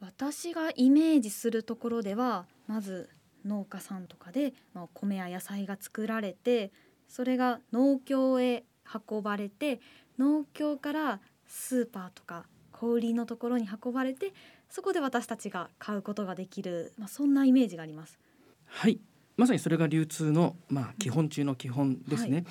[0.00, 3.08] 私がイメージするところではまず
[3.46, 6.72] 農家さんとかで、まあ、米や野菜が作られて
[7.08, 8.64] それが農協へ
[9.08, 9.80] 運ばれて
[10.18, 14.32] 農協からスーパーとか小売りのところに運ばれて
[14.68, 18.18] そこで私たちが買うことができる、まあ、そんなイメージがあります。
[18.66, 19.00] はい。
[19.36, 22.46] まさにそれが流通の、まあ、基本中の基本ですね、はい、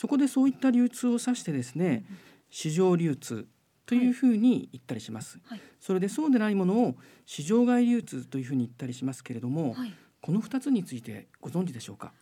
[0.00, 3.46] そこでそういった流通を指してですね、うん、市場流通
[3.84, 6.94] というふうに言ったりします、はい、それでそうでないものを
[7.26, 9.92] 市場外流通というふうに言ったりしますけれども、はい、
[10.22, 12.14] この2つについてご存知でしょうか？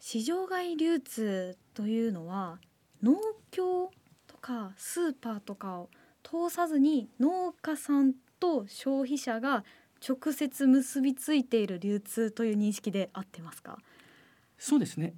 [0.00, 2.58] 市場外流通というのは
[3.02, 3.18] 農
[3.50, 3.90] 協
[4.26, 5.90] とかスーパーとかを
[6.22, 9.62] 通さずに農家さんと消費者が
[10.00, 13.76] 直接結びついている流通という認識で合ってますか？
[14.56, 15.12] そうですね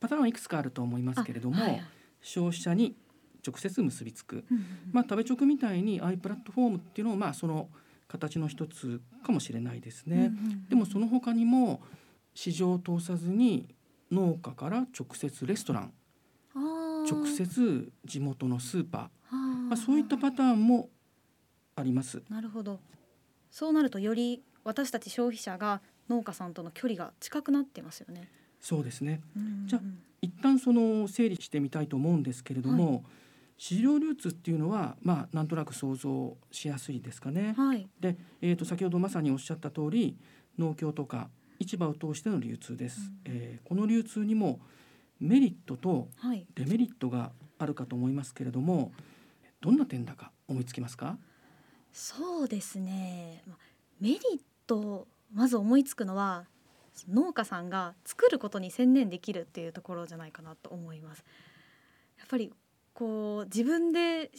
[0.00, 1.82] パターンはいくつかあると思いますけれども、はい、
[2.20, 2.96] 消費者に
[3.46, 7.68] 直接結びつく、うんうん、まあ食べ直みたいにああいうプラットフォームっていうのをまあその
[8.08, 11.80] 形の一つかもしれないですね、うんうんうん、でもその他にも
[12.34, 13.74] 市場を通さずに
[14.10, 15.92] 農家から直接レストラン
[16.54, 20.88] 直接地元のスーパー、まあ、そういったパターンも
[21.76, 22.22] あります。
[22.28, 22.80] なるほど。
[23.50, 28.28] そうなるとより私たち消費者が農家さんとの距離が近くなってますよね
[28.68, 29.20] そうですね、
[29.66, 29.82] じゃあ
[30.20, 33.02] 一旦その整理してみたいと思うんですけれども、はい、
[33.58, 37.54] 市場流通っていうのはまあなんとなく想像しやすいですかね。
[37.56, 40.16] はい、で、えー、と先ほどまさにおっしゃった通り
[40.58, 43.02] 農協とか市場を通しての流通です。
[43.02, 44.58] うん、えー、この流通にも
[45.20, 46.08] メリットと
[46.56, 48.90] デメリットがあるかと思いますけれども、
[49.60, 51.18] どんな点だか思いつきますか？
[51.92, 53.44] そうですね。
[54.00, 54.18] メリッ
[54.66, 56.46] トまず思いつくのは
[57.08, 61.24] 農家さんが作ることに専念できるっていうところじゃないかなと思います
[62.18, 62.52] やっぱり
[62.94, 64.30] こう自分で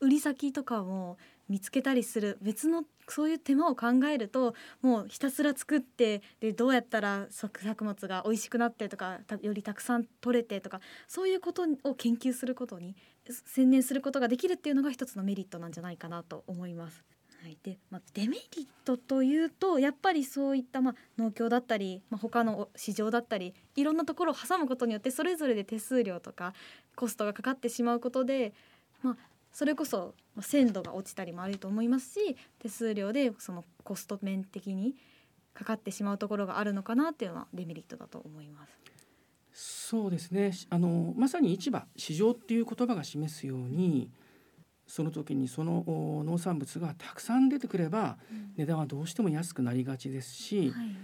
[0.00, 1.16] 売り先とかも
[1.48, 12.96] 見つけたりする別のそういう手間を考えるともうひたすら作ってでどうやったら作物が美味しくなってとかよりたくさん取れてとかそういうことを研究することに
[13.46, 17.04] 専念することができるっていうのが一つのメリットなんじゃないかなと思います。
[17.42, 26.54] はい、で、まあ、デメリットというとやっぱりそういった、まあ、農協だったり、まあ、他の市場だったりいろんなところを挟むことによってそれぞれで手数料とか
[26.94, 28.52] コストがかかってしまうことで、
[29.02, 29.16] まあ、
[29.52, 34.94] それこそ鮮度が落ちたりもあると思いますし手数料でそのコスト面的に
[35.52, 38.72] かかってしまうところがあるのかなっていうのはデメリットだと思います。
[39.54, 44.10] そうですねあのまさに市場市場っていう言葉が示すように
[44.92, 48.18] その時にその農産物がたくさん出てくれば、
[48.58, 50.96] 値段はどうしても安くなりがちですし、はい、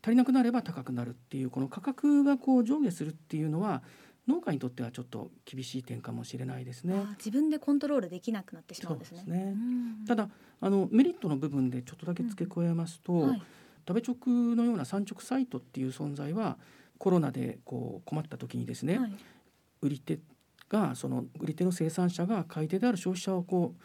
[0.00, 3.82] 足りなくなれば高くなるっていうこの価格がこう上下するっていうのは
[4.28, 6.94] 農家にとってはちょっと厳しい点かもしれないですね。
[7.16, 9.22] 自分でコントロールできなくなってしまうんですね。
[9.24, 9.56] すね。
[10.06, 13.28] ただあのメリットの部分でちょっとだけ付け加えますと、うん。
[13.30, 13.42] はい、
[13.88, 16.56] 食べ直のような産直サイトっていう存在は
[16.98, 19.12] コロナでこう困った時にですね、はい、
[19.82, 20.20] 売り手
[20.68, 23.82] がその売り手の生産者が買い手である消費者をこう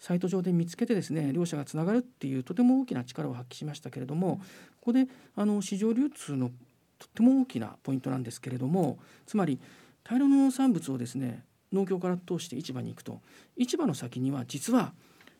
[0.00, 4.36] サイト上で見つけてですね両者がつながるっていうとても大きな力を発揮しましたけれども
[4.80, 5.06] ここで
[5.36, 6.50] あの市場流通の
[6.98, 9.60] とっても大きなポイントなんですけれどもつまり
[10.02, 13.20] 大量の農産物をですね農協から通して市場に行くと
[13.56, 14.92] 市場の先には実は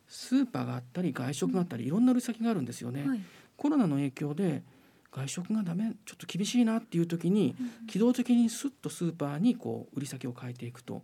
[0.08, 3.08] スーパーがあったり外食があったりいろんな売り先があるんですよね。
[3.08, 3.20] はい、
[3.56, 4.62] コロナの影響で
[5.14, 7.54] 外食がダメちょっと厳しいなっていう時に
[7.86, 11.02] 機動的にスッとスーパーにこう売り先を変えていくと。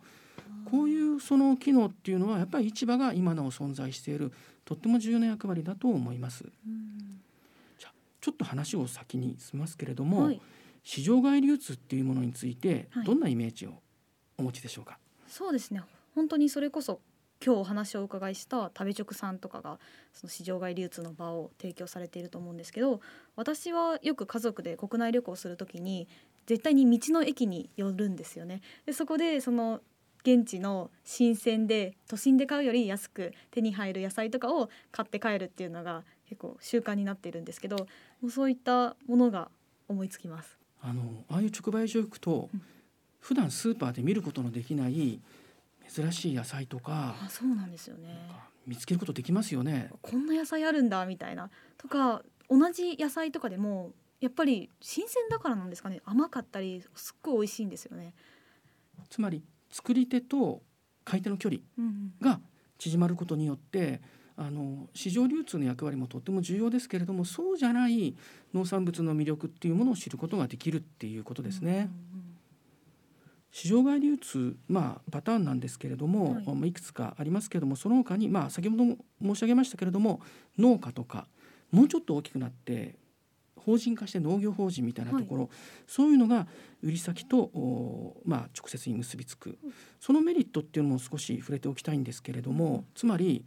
[0.70, 4.32] こういうその機能っていうのはやっぱり市場が今なお存在している
[4.64, 6.44] とっても重要な役割だと思います。
[7.78, 7.90] じゃ
[8.20, 10.40] ちょっと話を先に進みますけれども、はい、
[10.82, 13.06] 市場外流通っていうものについてはい。
[13.06, 13.80] どんなイメージを
[14.36, 14.98] お持ちでしょうか？
[15.28, 15.82] そうですね。
[16.14, 17.00] 本当にそれこそ
[17.44, 19.78] 今日お話をお伺いした食べ直さんとかが
[20.12, 23.00] その市場外流通の場を提供されていると思うんですけど
[23.34, 26.06] 私はよく家族で国内旅行する時に
[26.46, 28.60] 絶対に道の駅に寄るんですよね。
[28.84, 29.80] でそこでその
[30.22, 37.76] 現地の新鮮で都心で買うより安く手に入る野菜とかを買って帰るっていうのが結構習慣になっているんですけど
[38.20, 39.50] もうそういったものが
[39.88, 40.58] 思いつきます。
[40.82, 42.62] あのああいう直売所行くと、うん
[43.20, 45.20] 普段スーパーで見ることのできない
[45.92, 48.30] 珍しい野菜とかあそうなんですよね。
[48.66, 49.90] 見つけることできますよね。
[50.02, 58.14] こんな野菜あるんだみたいなとか同じ野菜とかでもやっぱり新鮮だからなんですかね甘かったりすっごい美味しいんですよね。
[59.08, 60.62] つまり作り手と
[61.04, 62.40] 買い手の距離うんうんが
[62.78, 64.00] 縮まることによって
[64.36, 68.16] あの市場流通の役割もとっても重要ですけれどもそうじゃない
[68.54, 71.90] 農産物の魅力っていうものを知ることができるっていうことですね。
[73.50, 76.68] 市場外流通、まあ、パターンなんですけれども、はい。
[76.68, 80.20] い、くつかありますけれどもその他に、まあ、先ほども申し上げましたけれども
[80.58, 81.26] 農家とか
[81.70, 82.96] もうちょっと大きくなって
[83.56, 85.50] 法人化して農業法人みたいなところ、
[85.86, 86.46] そういうのが
[86.82, 89.58] 売り先と、おまあ、直接に結びつく。
[90.00, 93.44] そのメリットっていうのも少し触れておきたいんですけれどもつまり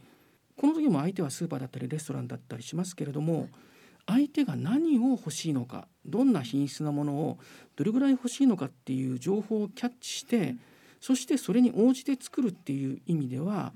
[0.56, 3.50] この時も相手はスーパーだったりレストランだったりしますけれども
[4.06, 7.38] 相手が何を欲しいのかどんな品質なものを
[7.76, 10.56] どれぐらい欲しいのかっていう情報をキャッチして、
[11.00, 13.74] そしてそれに応じて作るっていう意味では、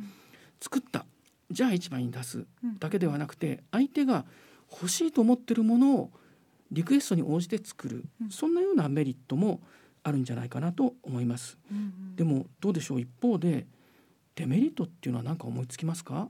[0.60, 1.06] 作った。
[1.50, 2.46] じゃあ市場に出す。
[2.64, 4.26] うんだけではなくて相手が
[4.72, 6.12] 欲しいと思ってるものを
[6.72, 8.30] リクエストに応じて作る、うん。
[8.30, 9.62] そんなようなメリットも
[10.04, 11.58] あるんじゃないかなと思います。
[11.72, 13.00] うんうんでもどうでしょう？
[13.00, 13.66] 一方で
[14.36, 16.30] デメリットっていうのは何か思いつきますか？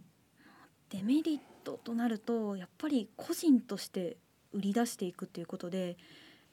[0.90, 4.16] デメリットとなるとやっぱり個人として
[4.54, 5.98] 売り出していくっていうことで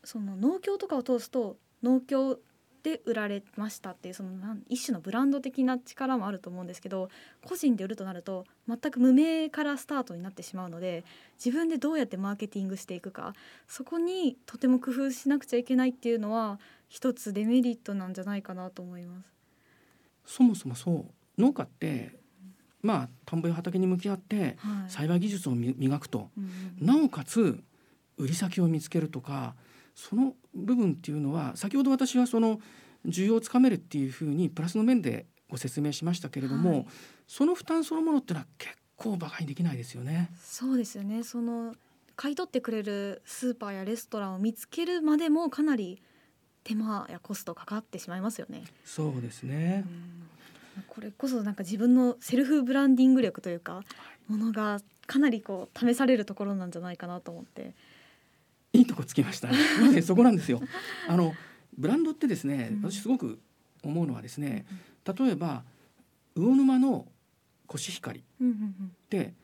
[0.03, 2.39] その農協とかを通すと農協
[2.83, 4.31] で売られましたっていうその
[4.69, 7.09] 一種のブランド的な力もあると思うんですけど
[7.47, 11.05] 個人で売るとなると全く無名からスタートになってしまうので
[11.43, 13.33] 自分でどうやってマーケティングしていくか
[13.69, 16.59] そこにとても工夫しなくちゃいけないっていうのは
[16.89, 19.35] 一つデメリットなんじゃないかなと思います。
[20.27, 22.24] そもそもそう農家って
[22.85, 26.31] まあ田んぼや畑に向き合ってはい栽培技術をみ磨くと
[26.79, 27.59] なおかつ
[28.19, 29.57] 売り先を見つけるとか
[29.95, 32.61] その部分っていうのは先ほど私はその
[33.07, 36.87] 需要をつかめるっていうふうにプラスの面でご説明しましたけれども、はい
[37.27, 40.31] その負担そのものってのは結構馬鹿にできないですよね。
[40.43, 41.75] そうですよねその
[42.17, 46.03] 買い取ってくれるスーパーやレストランを見つけるまでもかなり
[46.63, 48.65] 手間やコストかかってしまいますよね。
[48.85, 49.85] そうですね。
[50.89, 53.83] これこそなんか自分のセルフブランディング力というか
[54.29, 57.75] ものがかなりこう試されるところなんじゃないかなと思って。
[58.73, 59.49] いいとこつきました。
[60.03, 60.61] そこなんですよ。
[61.09, 61.33] あの
[61.77, 63.39] ブランドってですね、うん私すごく
[63.83, 64.67] 思うのはですね、
[65.07, 65.65] 例えば
[66.35, 67.07] 魚沼の
[67.67, 69.35] コシヒカリうんうんうんって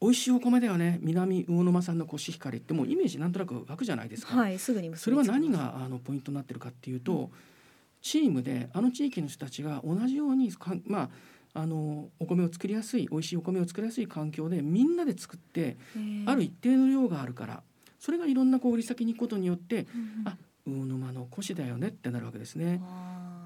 [0.00, 0.98] 美味しいお米だよね。
[1.02, 4.36] 南魚沼産のコシヒカリってもうイメージなんとなく湧くじゃないですか。
[4.36, 7.30] はいすぐにそれは何があのポイントになってるかっていうと、
[8.00, 11.10] チームであの地域の人たちが同じようにかんまあ
[11.54, 15.76] あのお米を作りやすい美味しいお米を作りやすい環境でみんなで作って
[16.26, 17.62] ある一定の量があるから
[17.98, 20.28] それがいろんなこう売り先に行くことによってうんうん。
[20.28, 20.36] あ
[20.68, 22.80] 魚沼のコシだよねってなるわけですね。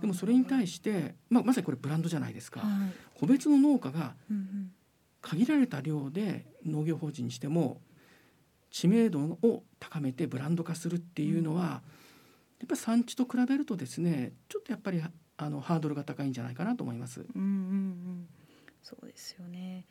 [0.00, 2.60] でもそれに対して、まあ、まさにこれブランドじゃないですか。
[2.60, 2.70] はい。
[3.14, 4.72] 個別の農家がうんうん。
[5.20, 7.80] 限られた量で農業法人にしても
[8.72, 11.82] 知名度を高めてブランド化するっていうのは、や
[12.64, 15.02] っぱり産地と比べるとですねちょっとやっぱり
[15.36, 17.20] あのハードルが高いんじゃないかなと思います。
[17.20, 18.28] うんうんうん、
[18.82, 19.86] そうですよね。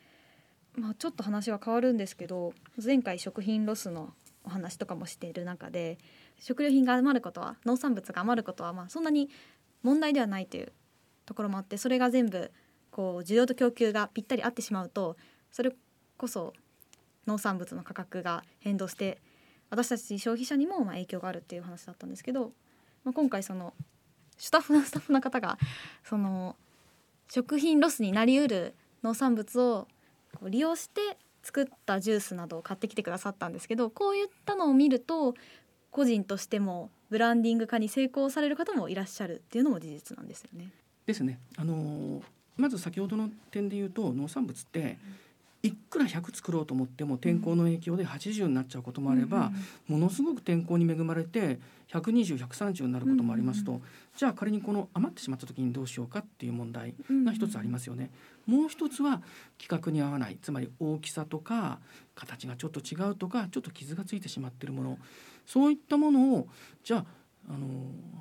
[0.76, 4.14] まあちょっと話は変わるんですけど前回食品ロスの
[4.44, 5.98] お話とかもしている中で
[6.38, 9.28] 食料品が余ることは農産物が余ることはまあそんなに
[9.82, 10.72] 問題ではないという
[11.26, 12.50] ところもあってそれが全部
[12.90, 15.16] こう需要と供給がぴったり合ってしまうと
[15.50, 15.72] それ
[16.16, 16.52] こそ
[17.26, 19.20] 農産物の価格が変動して
[19.72, 22.52] 私たち消費者にもま影響があるっていう話だったんですけど、
[23.04, 23.72] まあ、今回その
[24.36, 25.56] スタッフのスタッフの方が
[26.04, 26.56] その
[27.30, 29.88] 食品ロスになりうる農産物を
[30.38, 31.00] こう利用して
[31.42, 35.32] 作ったジュースなどを買ってきてくださったんですけどこういったのを見ると
[35.90, 40.68] 個人としてもブランディング化に成功される方もいらっしゃるっていうのも事実なんですよね。
[41.06, 41.38] ですね。
[41.56, 42.22] あの
[42.58, 44.98] まず先ほどの点で言うと農産物って
[45.62, 49.52] いくら100作ろうと思っても天候の影響で80になっちゃうこともあれば、
[49.86, 51.60] ものすごく天候に恵まれて
[51.92, 53.80] 120130になることもありますと、
[54.16, 56.94] じゃあ仮にこの余ってしまった時にどうしようかっていう問題
[57.24, 58.10] が一つありますよね。
[58.46, 59.22] もう一つは
[59.56, 61.78] 規格に合わないつまり大きさとか
[62.16, 64.98] 形がちょっと違うとかちょっと傷がついてしまっているもの。
[65.46, 66.48] そういったものを
[66.82, 67.04] じゃあ
[67.48, 67.66] あの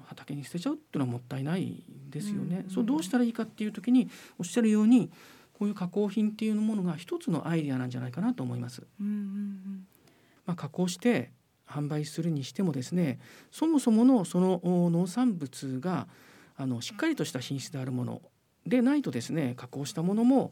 [0.06, 2.66] 畑に捨てちゃうっていうのはもったいないですよね。
[2.70, 5.10] そうどうしたらいいかっていう時におっしゃるように
[5.62, 8.82] こういう加工品っていうものが一つのアイデアなんじゃないかなと思います。
[9.00, 9.88] うんうんうん、
[10.48, 11.30] まあ、加工して
[11.68, 13.20] 販売するにしてもですね
[13.52, 16.08] そもそものその農産物が
[16.58, 18.24] あのしっかりとした品質であるもの
[18.66, 20.52] でないとですね加工したものも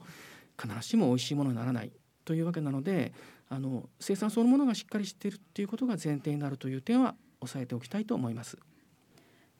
[0.62, 1.92] 必ずしも美味しいものにならない
[2.24, 3.12] というわけなので
[3.50, 8.60] あの生産そのものがしっかりしているっていうことが前提になるという点は押さえておきたいと思います。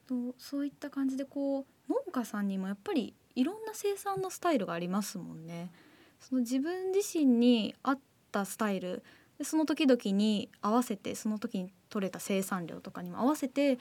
[0.06, 5.70] とそういった感じでこう農家さんにもやっぱりいろんな生産のスタイルがありますもんね。
[6.20, 7.98] その自分自身に合っ
[8.30, 9.02] たスタイル
[9.38, 13.78] でその時々に合わせてその時に取れた生産量とかにも合わせて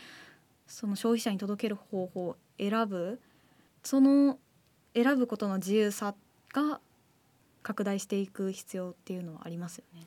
[0.68, 3.20] その消費者に届ける方法を選ぶ。
[3.84, 4.38] その
[4.94, 6.16] 選ぶことの自由さ
[6.54, 6.80] が
[7.62, 10.02] 拡大していく必要っていうのはありますよね。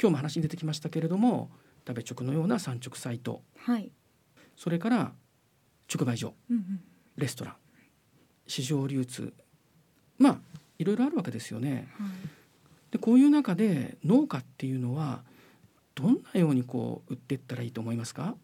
[0.00, 1.50] 今日も話に出てきましたけれども
[1.86, 3.90] 食べ直のような産直サイト、はい、
[4.56, 5.12] それから
[5.92, 6.80] 直売所、うんうん、
[7.16, 7.56] レストラン
[8.48, 9.32] 市場流通。
[10.18, 10.38] まあ
[10.78, 11.88] いろいろあるわけですよね。
[11.98, 12.08] はい、
[12.90, 15.22] でこういう中で農家っていうのは
[15.94, 18.34] どんなようにこう売っていったらいいと思いますか？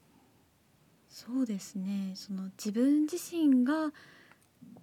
[1.09, 2.12] そうですね。
[2.14, 3.92] その自分自身が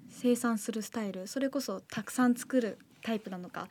[0.10, 3.70] 生産するスタイルそれこそたくさん作るタイプなのか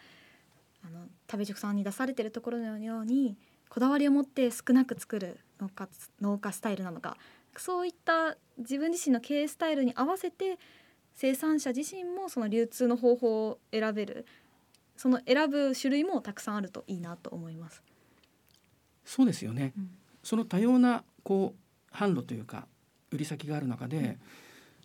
[0.83, 3.37] あの食べ直さんに出されてるところのように
[3.69, 5.89] こだわりを持って少なく作る農家
[6.21, 7.17] 農家スタイルなのか
[7.57, 10.59] そういった自分自身の経営スタイルに合わせて
[11.21, 14.25] 生産者自身もその流通の方法を選べる
[14.97, 17.83] その選ぶ種類もたくさんあるといいなと思います。
[19.05, 19.91] そうですよね、うん、
[20.23, 21.55] その多様なこ
[21.93, 22.67] う販路というか
[23.11, 24.19] 売り先がある中で、うん、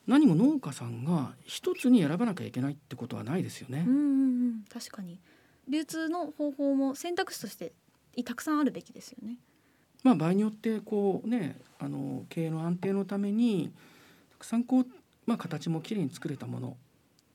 [0.08, 3.86] 何も農家さんが一つに選ばなきゃいけないってことはないですよね。
[3.88, 4.04] うんうんう
[4.56, 5.22] ん、確かに
[5.70, 7.72] 流通の方法も選択肢として
[8.26, 9.38] たくさんあるべきですよね。
[10.04, 13.72] まあ、場合によってこうねあの経営の安定のために
[14.32, 14.88] たくさんこう、
[15.26, 16.78] まあ、形もきれいに作れたもの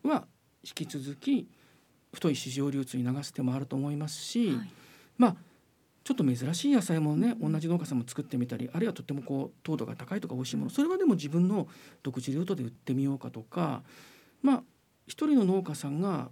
[0.05, 0.25] は
[0.65, 1.49] 引き続き
[2.13, 4.71] 太い市場流通に流す手もあると思いますし、はい、
[5.17, 5.37] まあ
[6.03, 11.69] ちょっと珍しい野菜もね同じ農家さんも作ってみたりあるいはとってもこう糖度が高いとか美味しいものそれはでも自分の
[12.03, 13.83] 独自ルートで売ってみようかとか
[14.43, 14.63] まあ
[15.07, 16.31] 一人の農家さんが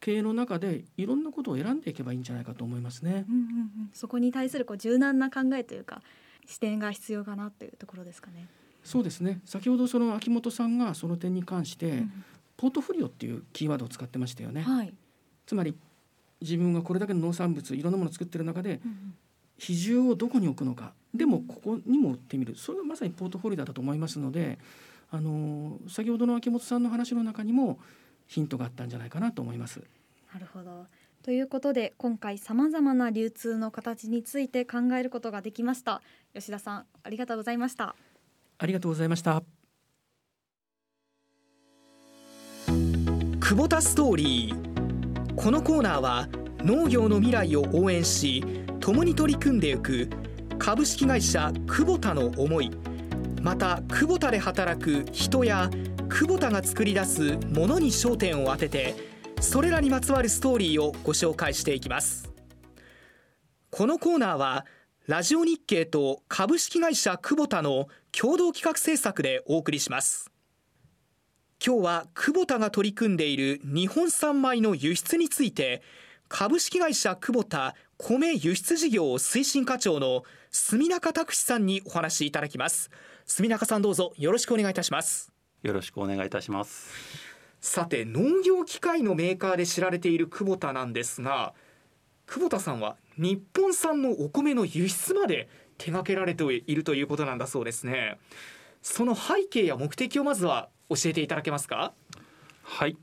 [0.00, 3.26] 経営の中でいろんなことを選んでいけばいいんじゃないかと思いますね。
[3.28, 6.00] うんうんうん、そこに対するこう柔軟な考えというか
[6.46, 8.48] 視点が必要かなというところですかね。
[8.84, 9.40] そうですね。
[9.44, 12.24] 先ほどその秋元さんがその点に関して、うん、
[12.56, 14.62] ポートフォリオっていうキーワードを使ってましたよね。
[14.62, 14.92] はい、
[15.46, 15.74] つまり
[16.40, 19.14] 自分がこれだけの農産物いろんなものを作ってる中で、うん、
[19.58, 20.92] 比重をどこに置くのか。
[21.14, 22.56] でもここにも売ってみる。
[22.56, 24.58] それがまさにポートフォリオだと思いますので、
[25.10, 27.78] あの先ほどの秋元さんの話の中にも
[28.26, 29.82] ヒントがあったんじゃないかなと思います。
[30.32, 30.86] なるほど。
[31.22, 36.00] ということで今回さまざまな流通の形について考えることができました。
[36.34, 37.96] 吉田さんありがとうございました
[38.62, 39.42] ありがとうございました。
[42.66, 45.34] 久保田ストーリー。
[45.34, 48.44] このコーナーは農業の未来を応援し
[48.80, 50.10] 共に取り組んでいく
[50.58, 52.70] 株式会社久保田の思い
[53.40, 55.70] また久保田で働く人や
[56.10, 58.94] 久保田が作り出すものに焦点を当てて
[59.40, 62.30] それらにまつわるストーリーをご紹介していきます。
[63.70, 64.66] このコーナーは
[65.10, 70.30] ラジオ日経と株式会社久保田の共同企画制作でお送りします。
[71.60, 75.82] 今日は久保田が取り組んでいる日本産米の輸出について
[76.28, 82.88] 株式会社久保田米輸出事業推進課長の住中拓司さんにお話しいただきます。
[83.26, 85.32] 住中さんどうぞよろしくお願いいたします。
[85.64, 86.88] よろしくお願いいたします。
[87.60, 91.52] さて農業機械のメーカーで知られている久保田なんですが
[92.32, 98.18] 久保田さんは日本産のお米の輸出まで手掛けられているということなんだそうですね。
[98.82, 101.92] その背景や目的をまずは教えていただけますか？
[102.62, 102.96] はい、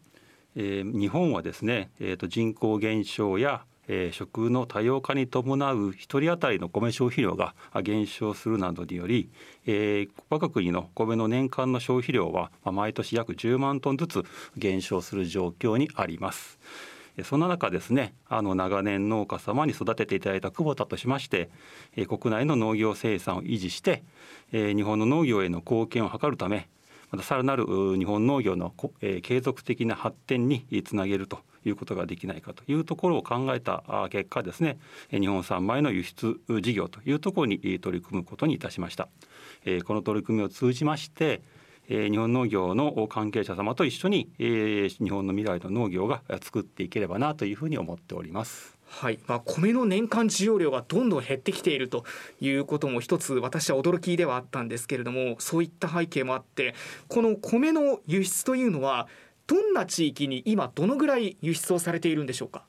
[0.56, 9.30] えー、日本はですね、えーと人口減少やえー、食の多様化に伴う1人当たりの米消費量が減少するなどにより、
[9.66, 14.26] えー、我が国の米の年間の消費量は毎年約10万トンずつ
[14.58, 16.60] 減少する状況にあります。
[17.24, 21.50] そんな中ですねあの長年農家様に育てていただいた久保田としまして、
[22.08, 24.04] 国内の農業生産を維持して、
[24.52, 26.70] 日本の農業への貢献を図るため
[27.12, 27.66] またさらなる
[27.98, 28.74] 日本農業の、
[29.24, 34.78] 継続的な発展につなげるということができないかというところを考えた結果ですね
[35.10, 39.08] 日本産米の輸出事業というところに取り組むことにいたしました。
[39.86, 41.42] この取り組みを通じまして
[41.88, 48.78] 日本農業の関係者様と一緒に日本の未来の農業が作っていければなというふうに思っております。
[48.90, 52.06] はいまあ、米の年間需要量がどんどん減ってきていると
[52.40, 56.74] いうことも一つ私は驚きではあったんですけれどもそういった背景もあって
[57.10, 59.10] この米の輸出というのは
[59.46, 62.64] どんな地域に今どのぐらい輸出をされているんでしょうか？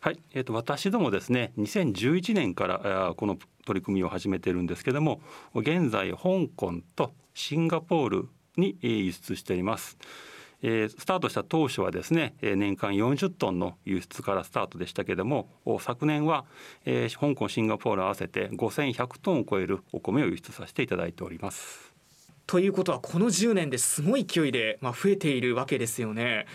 [0.00, 5.20] はい、えーと、私どもですね2011年からこの取り組みを始めてるんですけども
[5.54, 9.98] 現在香港とシンガポールに輸出しています。
[10.62, 15.48] えー、スタートした当初はですね年間40トンの輸出からスタートでしたけれども
[15.80, 16.44] 昨年は、
[16.84, 21.94] えー、香港シンガポール合わせて5100トンを超えるお米を輸出させていただいております。
[22.46, 26.46] ということはこの10年ですごい勢いで、まあ、増えているわけですよね。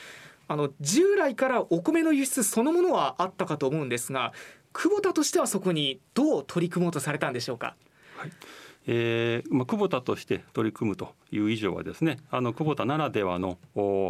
[0.48, 4.32] あの従来からお米の輸出そのものはあったかと思うんですが
[4.74, 7.76] 久保田としてはそこにどう取り組もうとされたんでしょうか？
[8.18, 8.32] はい
[8.88, 13.57] えーまあ、久保田として取り組むという以上はですねあの久保田ならではの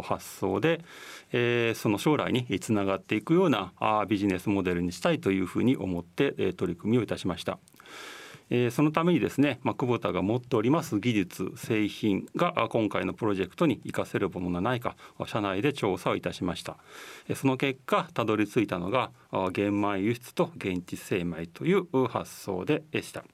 [0.04, 0.84] 発想で、
[1.32, 7.58] えー、その将来につながっていくようなあビジネスモデルにしたいというふうに思って、えー、取り組みをいたしました。
[8.50, 14.96] えー、そのためにですね、まあ、久保田が持っております技術製品が今回のプロジェクトに活かせるものがないか
[15.26, 16.76] 社内で調査をいたしました
[17.34, 19.10] その結果たどり着いたのが
[19.52, 23.24] 玄米輸出と現地精米という発想でした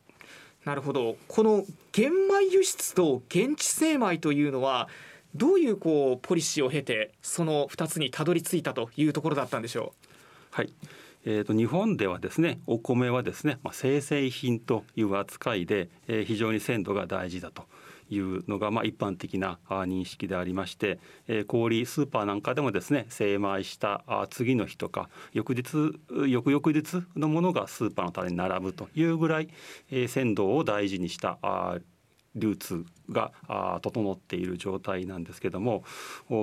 [0.65, 1.17] なるほど。
[1.27, 4.89] この玄米輸出と現地精米というのは
[5.35, 10.07] どういうこうポリシーを経てその2つにたどり着いたというところだったんでしょう？
[10.51, 10.73] はい。
[11.25, 17.65] えーと、日本ではですねお米はですね、まあ、生鮮品という扱いで、えー、非常に鮮度が大事だと。
[18.13, 20.99] いうのがまあ一般的な認識でありまして、
[21.29, 25.99] えー、小売スーパーなんかでもですね精米した次の日とか翌日
[26.29, 29.49] 翌々日のものがスーパーの棚に並ぶというぐらい、
[29.91, 31.39] え、鮮度を大事にした
[32.35, 33.33] 流通が
[33.83, 35.85] 整っている状態なんですけども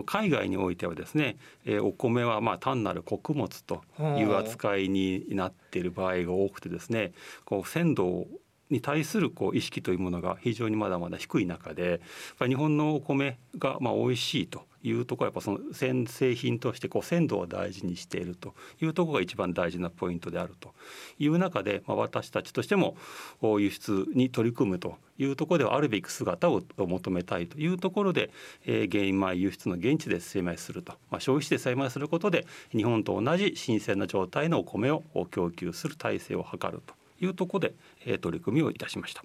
[0.05, 1.37] 海外においてはですね、
[1.81, 7.11] お米はま単なる穀物という扱いになっている場合が多くてですね
[7.45, 8.27] こう鮮度
[8.69, 12.01] に対するこう意識というものが非常にまだまだ低い中で
[12.39, 20.73] 日本のお米がまあ美味しいというところはやっぱその先製品としてこう鮮度を大事にしているというところが一番大事なポイントであると
[21.17, 22.95] いう中で、まあ、私たちとしても
[23.41, 28.31] 輸出に取り組むというところではあるべき姿を求めたいというところで、
[28.65, 36.98] えー、原米輸出の現地で精米すると、まあ、消費地で精米することで日本と同じ新鮮な状態のお米を供給する体制を図ると。
[37.21, 37.73] いうところで、
[38.05, 39.23] えー、取り組みをいたしました。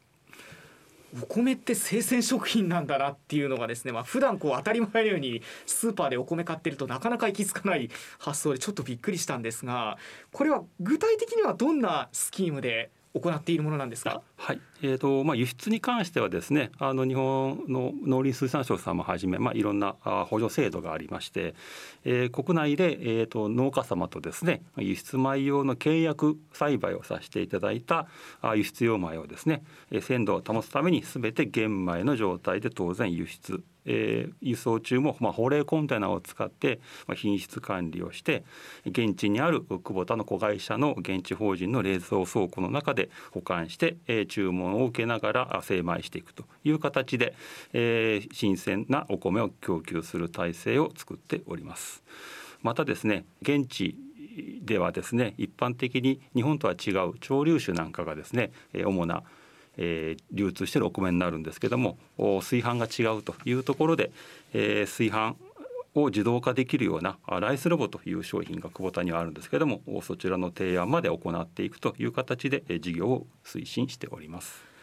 [1.22, 7.88] お米って生鮮食品なんだなっていうのがですね、まあ普段こう当たり前のようにスーパーでお米買ってるとなかなか行き着かない
[8.18, 9.96] 発想でちょっとびっくりしたんですが
[10.32, 14.22] これは具体的にはどんなスキームで行っているものなんですか？
[14.36, 19.94] はい、えーとまあ、輸出に関してはですねあの日本の農林水産省さんもはじめ、まあ、いろんな
[20.28, 21.54] 補助制度がありまして、
[22.04, 28.08] えー、国内で、えーと、農家様とですね輸出米用の契約栽培をさせていただいた
[28.56, 29.62] 輸出用米をですね
[30.02, 38.44] 鮮度を保つために全て玄米の状態で当然輸出えー、輸送中も、まあ、保冷コンテナを使って、まあ、品質管理をして
[38.86, 47.34] 現地にある久保田の子会社の現地法人の冷蔵倉庫の中で保管して、えー、注文を受けながら精米していくという形で、
[47.72, 52.02] えー、新鮮なお米を供給する体制を作っております。
[52.62, 53.96] またですね現地
[54.62, 59.22] ではですね一般的に日本とは違う潮流種なんかがですね主な
[59.76, 61.98] えー、流通しているお米になるんですけども
[62.40, 64.10] 炊飯が違うというところで、
[64.52, 65.36] えー、炊飯
[65.94, 74.74] を自動化できるようなライスロボという商品が久保田にはあるんですけどもそちらの提案まで行っていくという形で事業を推進しております。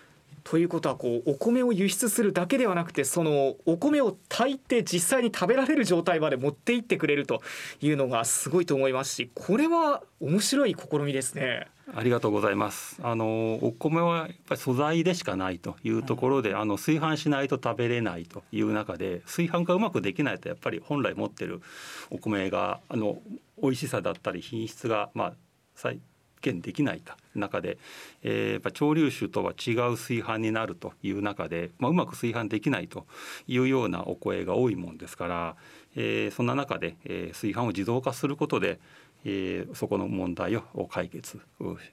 [0.43, 7.41] ということはこうお米を輸出するだけではなくてそのお米を炊いて実際に食べられる状態まで持っていってくれると
[7.79, 11.67] いうのがすごいと思いますしこれは面白い試みですね。
[11.93, 12.97] ありがとうございます。
[13.03, 21.61] あのお米はやっぱり素材でしかないというところで、あの炊飯しないと食べれないという中で炊飯がうまくできないとやっぱり本来持ってる
[22.09, 23.19] お米があの
[23.61, 25.33] 美味しさだったり品質がまあ
[25.75, 25.99] 再
[26.41, 27.01] 現できない
[27.35, 27.77] 中で、
[28.23, 33.05] えー、やっぱ潮流種とは違う炊飯になるという中で、まあ、うまく炊飯できないと
[33.47, 35.55] いうようなお声が多いもんですから、
[35.95, 38.79] えー、そんな中で、えー、炊飯を自動化することで
[39.23, 41.39] えー、そこの問題を解決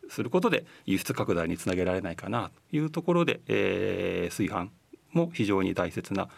[0.09, 4.71] することで輸出拡大につなげられないかなというところで、えー、炊飯
[5.13, 6.29] も非常に大切な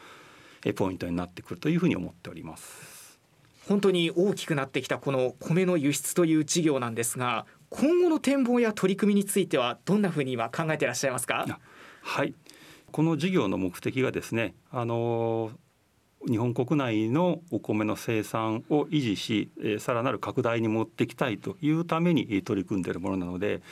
[0.77, 3.19] ポイントになってくるというふうに思っております。
[3.69, 11.61] 本当に大きくなってきたこの米の輸出という事業なんですが今後の展望や取り組みについてはどんなふうに今考えていらっしゃいますか？
[12.03, 12.35] はい
[12.91, 15.53] この事業の目的がですねあの
[16.29, 23.63] 日本国内のお米の生産を維持し、えさらなる拡大に持っていきたいというために取り組んでいるものなので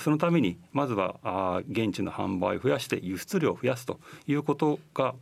[0.00, 5.14] そのためにまずはあ現地の販売を増やして輸出量を増やすということが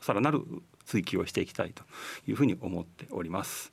[0.00, 0.42] さらなる
[0.84, 1.82] 追求をしていきたいと
[2.28, 3.72] いうふうに思っております。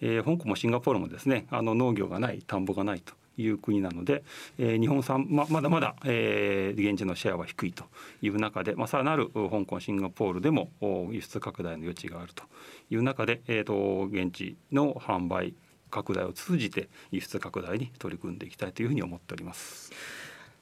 [0.00, 4.24] えー、香港もシンガポールもですねあの農業がない田んぼがないという国なので、
[4.58, 7.84] えー、日本産ままだまだ、えー、現地のシェアは低いと
[8.20, 10.70] いう中で、まあ、さらなる香港シンガポールでも
[11.10, 12.44] 輸出拡大の余地があると
[12.90, 15.54] いう中で、えーと、現地の販売
[15.90, 19.92] 拡大を通じて輸出拡大に取り組んでいきたいというふうに思っております。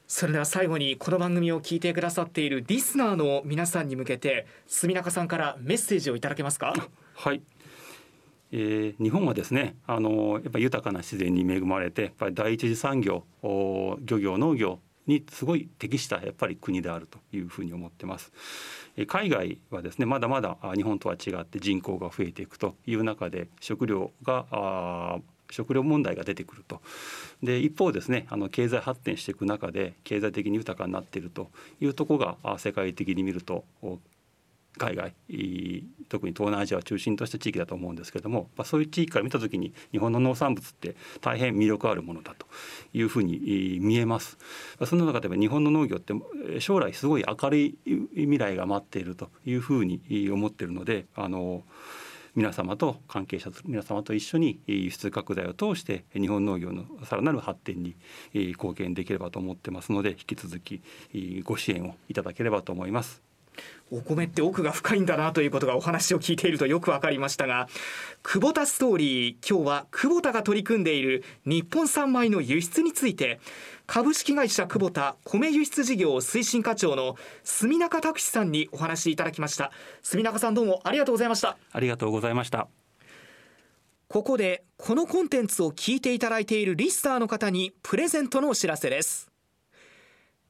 [0.07, 6.73] それでは最後にこの番組を聞いてくださっているリスナーの皆さんに向けて住中さんからメッセージをいただけますか？
[7.13, 7.41] はい
[8.51, 18.31] えー、日本はですねあのやっぱり豊かな自然に恵まれてやっぱり第一次産業漁業農業にすごい適したやっぱり国であるというふうに思ってます。
[19.07, 25.19] 海外はですねまだまだ日本とは違って人口が増えていくという中で食料が
[25.49, 26.81] 食料問題が出てくると
[27.43, 33.65] で一方ですねあの経済発展していく中で経済的に豊かになっているというところが世界的に見ると
[34.77, 35.13] 海外
[36.09, 42.47] 特に東南アジアを中心とした地域だと思うんですけども、まあ、そういう地域から見た時に日本の農産物って大変魅力あるものだと
[42.93, 44.37] いうふうに見えます。
[44.85, 46.13] その中で日本の農業って
[46.59, 47.77] 将来すごい明るい
[48.15, 50.01] 未来が待っているというふうに
[50.31, 51.63] 思っているのであの
[52.37, 57.95] 皆様と関係者皆様と一緒に輸出拡大を通して日本農業のさらなる発展に
[58.31, 60.81] 貢献できればと思ってますので引き続き
[61.43, 63.23] ご支援をいただければと思います。
[63.91, 67.67] お米って奥が深いんだなということがお話を聞いているとよく分かりましたが
[68.21, 73.39] 久保田ストーリー今日は久保田が取り組んでいる日本産米の輸出について
[73.87, 79.71] 株式会社久保田米輸出事業推進課長の住中拓司さんにお話いただきました。
[80.03, 81.57] 住中さんどうもありがとうございました。
[81.71, 82.67] ありがとうございました。
[84.09, 89.26] ここでこのコンテンツを聞いていただいているリスターの方にプレゼントのお知らせです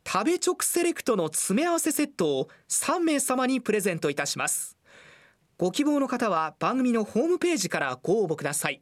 [0.09, 4.77] 食べ直セレクトの詰め合わせセットを3名様にプレゼントいたします。
[5.57, 8.81] ご希望の方は番組のホームページからご応募ください。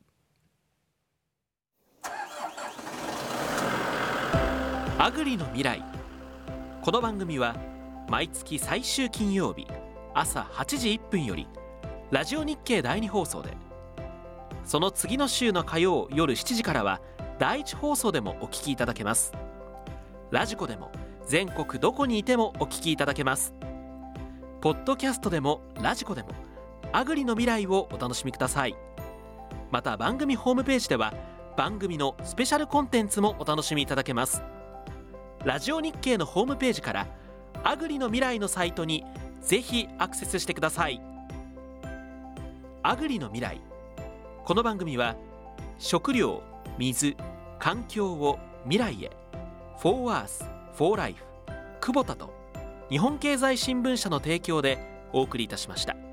[5.00, 5.84] アグリの未来。
[6.84, 7.56] この番組は
[8.08, 9.66] 毎月最終金曜日
[10.14, 11.48] 朝8時1分より
[12.12, 13.58] ラジオ日経第2放送で。
[14.64, 17.02] その次の週の火曜夜7時からは
[17.40, 19.34] 第1放送でもお聞きいただけます。
[20.30, 20.92] ラジコでも
[21.26, 23.54] 「全国どこにいてもお聞きいただけます。
[24.62, 26.30] ポッドキャストでもラジコでも
[26.92, 28.76] アグリの未来をお楽しみください。
[29.72, 31.14] また番組ホームページでは
[31.58, 34.44] 番組のスペシャルコンテンツもお楽しみいただけます。
[35.44, 37.08] ラジオ日経のホームページから
[37.64, 39.04] アグリの未来のサイトに
[39.42, 41.02] ぜひアクセスしてください。
[42.84, 43.62] アグリの未来。
[44.44, 45.16] この番組は
[45.80, 46.44] 食料
[46.78, 47.18] 水
[47.58, 49.12] 環境を未来へ。
[49.80, 50.55] フォーアース。
[50.76, 51.24] フォーライフ
[51.80, 52.34] 久保田と
[52.90, 54.78] 日本経済新聞社の提供で
[55.14, 56.05] お送りいたしました。